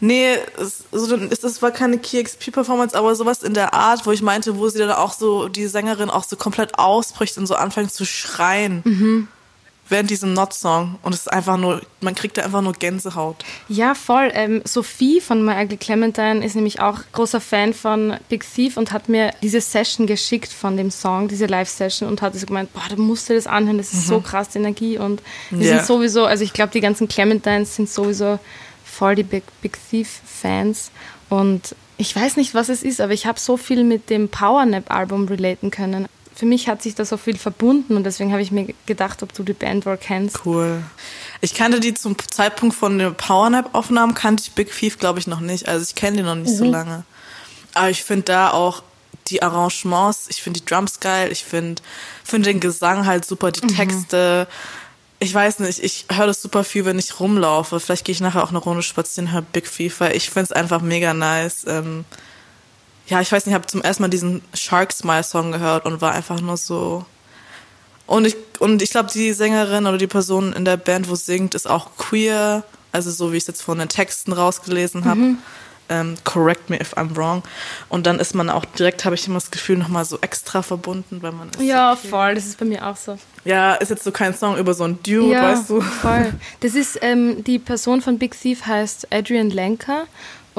[0.00, 4.22] Nee, es, also, es war keine KXP Performance, aber sowas in der Art, wo ich
[4.22, 7.92] meinte, wo sie dann auch so, die Sängerin auch so komplett ausbricht und so anfängt
[7.92, 8.82] zu schreien.
[8.84, 9.28] Mhm
[9.90, 10.98] während diesem Not-Song.
[11.02, 13.36] Und es ist einfach nur, man kriegt da einfach nur Gänsehaut.
[13.68, 14.30] Ja, voll.
[14.32, 18.92] Ähm, Sophie von My Ugly Clementine ist nämlich auch großer Fan von Big Thief und
[18.92, 22.82] hat mir diese Session geschickt von dem Song, diese Live-Session und hat so gemeint, boah,
[22.88, 24.10] du musst dir das anhören, das ist mhm.
[24.10, 24.98] so krass, die Energie.
[24.98, 25.76] Und wir yeah.
[25.76, 28.38] sind sowieso, also ich glaube, die ganzen Clementines sind sowieso
[28.84, 30.90] voll die Big, Big Thief-Fans.
[31.28, 35.26] Und ich weiß nicht, was es ist, aber ich habe so viel mit dem Powernap-Album
[35.26, 38.72] relaten können für mich hat sich da so viel verbunden und deswegen habe ich mir
[38.86, 40.40] gedacht, ob du die Band wohl kennst.
[40.46, 40.82] Cool.
[41.40, 45.40] Ich kannte die zum Zeitpunkt von den Powernap-Aufnahmen, kannte ich Big Thief, glaube ich, noch
[45.40, 45.68] nicht.
[45.68, 46.56] Also ich kenne die noch nicht mhm.
[46.56, 47.04] so lange.
[47.74, 48.82] Aber ich finde da auch
[49.28, 51.82] die Arrangements, ich finde die Drums geil, ich finde
[52.24, 53.76] find den Gesang halt super, die mhm.
[53.76, 54.48] Texte.
[55.18, 57.78] Ich weiß nicht, ich höre das super viel, wenn ich rumlaufe.
[57.78, 60.52] Vielleicht gehe ich nachher auch eine Runde spazieren, höre Big Thief, weil ich finde es
[60.52, 61.64] einfach mega nice.
[61.66, 62.04] Ähm,
[63.10, 66.00] ja, ich weiß nicht, ich habe zum ersten Mal diesen Shark Smile Song gehört und
[66.00, 67.04] war einfach nur so.
[68.06, 71.54] Und ich, und ich glaube, die Sängerin oder die Person in der Band, wo singt,
[71.54, 72.62] ist auch queer.
[72.92, 75.20] Also so wie ich es jetzt von den Texten rausgelesen habe.
[75.20, 75.38] Mhm.
[75.88, 77.42] Ähm, correct me if I'm wrong.
[77.88, 81.20] Und dann ist man auch direkt, habe ich immer das Gefühl, nochmal so extra verbunden,
[81.20, 81.60] weil man ist.
[81.60, 82.08] Ja, okay.
[82.08, 83.18] voll, das ist bei mir auch so.
[83.44, 85.80] Ja, ist jetzt so kein Song über so ein Dude, ja, weißt du?
[85.80, 86.32] Voll.
[86.60, 90.06] Das ist, ähm, die Person von Big Thief heißt Adrian Lenker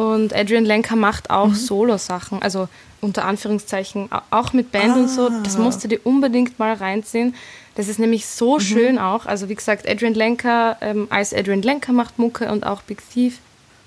[0.01, 1.55] und Adrian Lenker macht auch mhm.
[1.55, 2.67] Solo-Sachen, also
[3.01, 4.99] unter Anführungszeichen, auch mit Band ah.
[4.99, 5.29] und so.
[5.43, 5.59] Das ah.
[5.59, 7.35] musst du dir unbedingt mal reinziehen.
[7.75, 8.61] Das ist nämlich so mhm.
[8.61, 9.25] schön auch.
[9.25, 13.39] Also wie gesagt, Adrian Lenker ähm, als Adrian Lenker macht Mucke und auch Big Thief.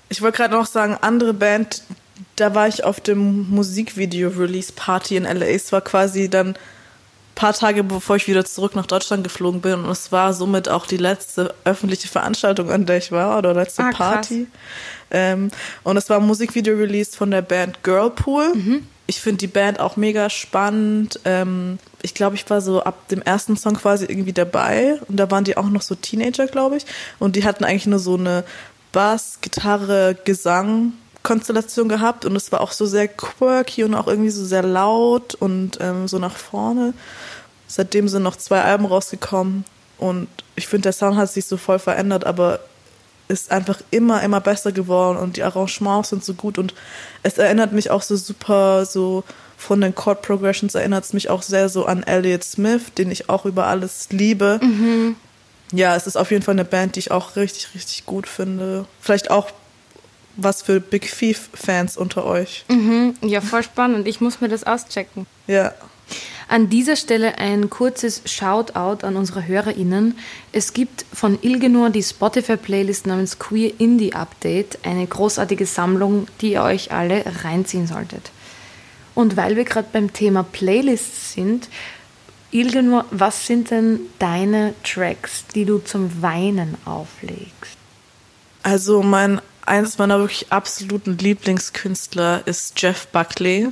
[0.09, 1.83] Ich wollte gerade noch sagen, andere Band,
[2.35, 5.45] da war ich auf dem Musikvideo-Release-Party in LA.
[5.47, 6.55] Es war quasi dann
[7.35, 10.87] paar Tage bevor ich wieder zurück nach Deutschland geflogen bin und es war somit auch
[10.87, 14.47] die letzte öffentliche Veranstaltung, an der ich war oder letzte ah, Party.
[15.11, 15.51] Ähm,
[15.83, 18.55] und es war ein Musikvideo released von der Band Girlpool.
[18.55, 18.87] Mhm.
[19.07, 21.19] Ich finde die Band auch mega spannend.
[21.25, 25.29] Ähm, ich glaube, ich war so ab dem ersten Song quasi irgendwie dabei und da
[25.29, 26.85] waren die auch noch so Teenager, glaube ich.
[27.19, 28.43] Und die hatten eigentlich nur so eine
[28.91, 30.93] Bass, Gitarre, Gesang
[31.25, 35.35] Konstellation gehabt und es war auch so sehr quirky und auch irgendwie so sehr laut
[35.35, 36.93] und ähm, so nach vorne.
[37.67, 39.65] Seitdem sind noch zwei Alben rausgekommen
[39.97, 42.59] und ich finde, der Sound hat sich so voll verändert, aber
[43.27, 46.75] ist einfach immer, immer besser geworden und die Arrangements sind so gut und
[47.23, 49.23] es erinnert mich auch so super, so
[49.57, 53.29] von den Chord Progressions erinnert es mich auch sehr so an Elliott Smith, den ich
[53.29, 54.59] auch über alles liebe.
[54.61, 55.15] Mhm.
[55.71, 58.85] Ja, es ist auf jeden Fall eine Band, die ich auch richtig, richtig gut finde.
[59.01, 59.49] Vielleicht auch
[60.37, 62.65] was für Big Thief-Fans unter euch.
[62.69, 64.07] Mhm, ja, voll spannend.
[64.07, 65.25] Ich muss mir das auschecken.
[65.47, 65.73] Ja.
[66.47, 70.17] An dieser Stelle ein kurzes Shoutout an unsere HörerInnen.
[70.51, 76.61] Es gibt von Ilgenor die Spotify-Playlist namens Queer Indie Update, eine großartige Sammlung, die ihr
[76.61, 78.31] euch alle reinziehen solltet.
[79.15, 81.67] Und weil wir gerade beim Thema Playlists sind,
[82.51, 87.77] Ilgenor, was sind denn deine Tracks, die du zum Weinen auflegst?
[88.61, 93.69] Also mein eines meiner wirklich absoluten Lieblingskünstler ist Jeff Buckley.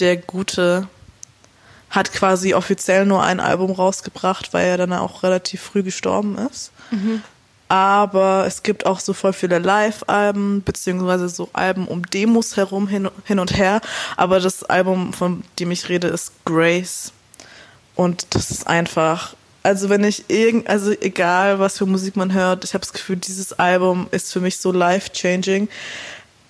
[0.00, 0.88] Der Gute
[1.90, 6.72] hat quasi offiziell nur ein Album rausgebracht, weil er dann auch relativ früh gestorben ist.
[6.90, 7.22] Mhm.
[7.68, 13.08] Aber es gibt auch so voll viele Live-Alben, beziehungsweise so Alben um Demos herum, hin,
[13.24, 13.80] hin und her.
[14.16, 17.12] Aber das Album, von dem ich rede, ist Grace.
[17.94, 22.64] Und das ist einfach also wenn ich irgend, also egal was für Musik man hört,
[22.64, 25.68] ich habe das Gefühl, dieses Album ist für mich so life-changing.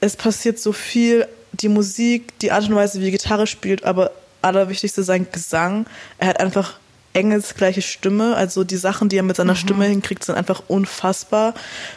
[0.00, 4.10] Es passiert so viel die Musik, die Art und Weise, wie Gitarre spielt, aber
[4.40, 5.86] allerwichtigste sein Gesang.
[6.18, 6.78] Er hat einfach
[7.12, 8.36] engelsgleiche Stimme.
[8.36, 9.58] Also die Sachen, die er mit seiner mhm.
[9.58, 11.54] Stimme hinkriegt, sind einfach unfassbar.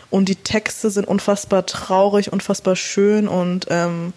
[0.10, 3.28] Und die Texte sind unfassbar traurig, unfassbar schön.
[3.28, 4.14] Und ähm,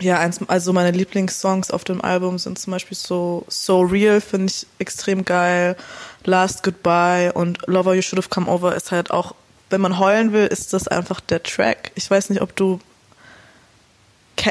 [0.00, 4.52] ja, eins, also meine Lieblingssongs auf dem Album sind zum Beispiel so So Real, finde
[4.52, 5.76] ich extrem geil.
[6.24, 9.34] Last Goodbye und Lover You Should Have Come Over ist halt auch,
[9.70, 11.92] wenn man heulen will, ist das einfach der Track.
[11.94, 12.80] Ich weiß nicht, ob du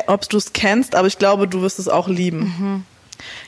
[0.08, 2.40] ob du es kennst, aber ich glaube, du wirst es auch lieben.
[2.40, 2.86] Mhm.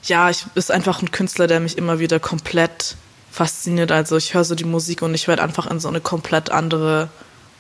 [0.04, 2.96] Ja, ich ist einfach ein Künstler, der mich immer wieder komplett
[3.30, 3.92] fasziniert.
[3.92, 7.10] Also ich höre so die Musik und ich werde einfach in so eine komplett andere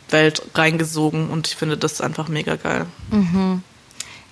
[0.09, 2.85] Welt reingesogen und ich finde das einfach mega geil.
[3.11, 3.63] Mhm.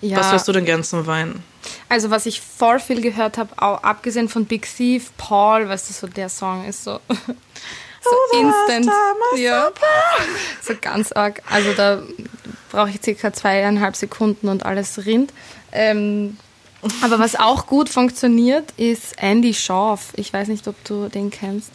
[0.02, 0.18] Ja.
[0.18, 1.44] Was hörst du denn gern zum Weinen?
[1.90, 5.94] Also was ich voll viel gehört habe, auch abgesehen von Big Thief, Paul, weißt du,
[5.94, 8.92] so der Song ist so so instant.
[9.38, 9.72] Ja.
[10.62, 11.42] So ganz arg.
[11.50, 12.02] Also da
[12.72, 15.32] brauche ich circa zweieinhalb Sekunden und alles rinnt.
[15.72, 16.38] Ähm,
[17.02, 20.14] aber was auch gut funktioniert, ist Andy Schauf.
[20.16, 21.72] Ich weiß nicht, ob du den kennst.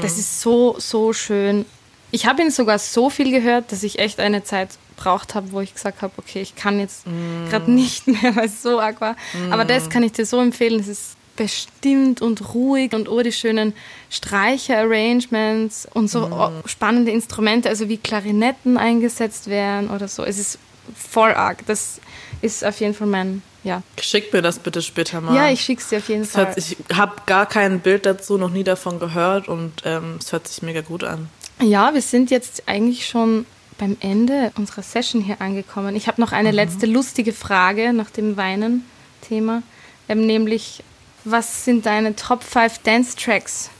[0.00, 1.66] Das ist so, so schön.
[2.10, 5.60] Ich habe ihn sogar so viel gehört, dass ich echt eine Zeit braucht habe, wo
[5.60, 7.48] ich gesagt habe, okay, ich kann jetzt mm.
[7.48, 9.16] gerade nicht mehr, weil es so arg war.
[9.34, 9.52] Mm.
[9.52, 10.80] Aber das kann ich dir so empfehlen.
[10.80, 13.74] Es ist bestimmt und ruhig und oh, die schönen
[14.10, 16.66] Streicher-Arrangements und so mm.
[16.66, 20.24] spannende Instrumente, also wie Klarinetten eingesetzt werden oder so.
[20.24, 20.58] Es ist
[20.94, 21.64] voll arg.
[21.66, 22.00] Das
[22.42, 23.82] ist auf jeden Fall mein, ja.
[24.00, 25.34] Schick mir das bitte später mal.
[25.34, 26.46] Ja, ich schick's dir auf jeden das Fall.
[26.46, 30.48] Hört, ich habe gar kein Bild dazu, noch nie davon gehört und ähm, es hört
[30.48, 31.28] sich mega gut an.
[31.60, 33.46] Ja, wir sind jetzt eigentlich schon
[33.78, 35.96] beim Ende unserer Session hier angekommen.
[35.96, 36.54] Ich habe noch eine mhm.
[36.56, 39.62] letzte lustige Frage nach dem Weinen-Thema,
[40.08, 40.82] ähm, nämlich
[41.24, 43.70] was sind deine Top 5 Dance Tracks?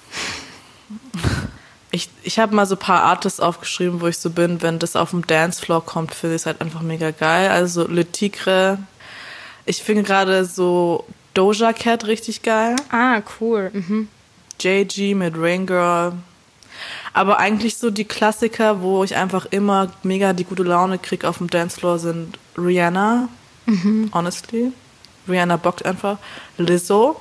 [1.93, 4.97] Ich, ich habe mal so ein paar Artists aufgeschrieben, wo ich so bin, wenn das
[4.97, 7.51] auf dem Dancefloor kommt, finde ich es halt einfach mega geil.
[7.51, 8.79] Also Le Tigre.
[9.65, 12.77] Ich finde gerade so Doja Cat richtig geil.
[12.91, 13.71] Ah, cool.
[13.73, 14.09] Mhm.
[14.61, 16.15] JG mit Rain Girl.
[17.13, 21.39] Aber eigentlich so die Klassiker, wo ich einfach immer mega die gute Laune kriege auf
[21.39, 23.29] dem Dancefloor, sind Rihanna,
[23.67, 24.11] mhm.
[24.13, 24.73] honestly.
[25.29, 26.19] Rihanna bockt einfach.
[26.59, 27.21] Lizzo.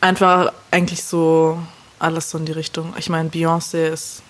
[0.00, 1.58] Einfach eigentlich so
[1.98, 2.94] alles so in die Richtung.
[2.98, 4.22] Ich meine, Beyoncé ist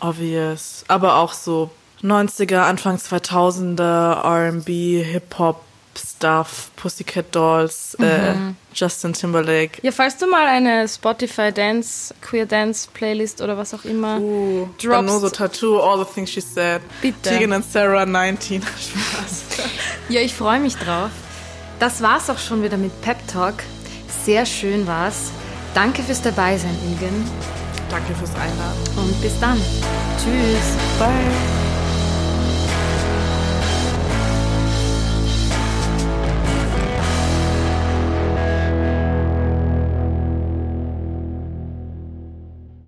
[0.00, 1.70] obvious, aber auch so
[2.02, 5.62] 90er, Anfang 2000er, R&B, Hip-Hop,
[5.98, 8.50] Stuff, Pussycat Dolls, äh, mhm.
[8.50, 9.78] äh, Justin Timberlake.
[9.82, 14.68] Ja, falls du mal eine Spotify Dance, Queer Dance Playlist oder was auch immer uh,
[14.82, 15.06] droppst.
[15.06, 16.82] nur so Tattoo, All the Things She Said.
[17.00, 17.30] Bitte.
[17.30, 18.62] Tegan and Sarah 19.
[18.62, 19.44] Spaß.
[20.08, 21.10] ja, ich freue mich drauf.
[21.78, 23.56] Das war's auch schon wieder mit Pep Talk.
[24.24, 25.30] Sehr schön war's.
[25.74, 27.28] Danke fürs Dabeisein, Ilgen.
[27.90, 28.80] Danke fürs Einladen.
[28.96, 29.60] Und bis dann.
[30.16, 30.76] Tschüss.
[30.98, 31.73] Bye.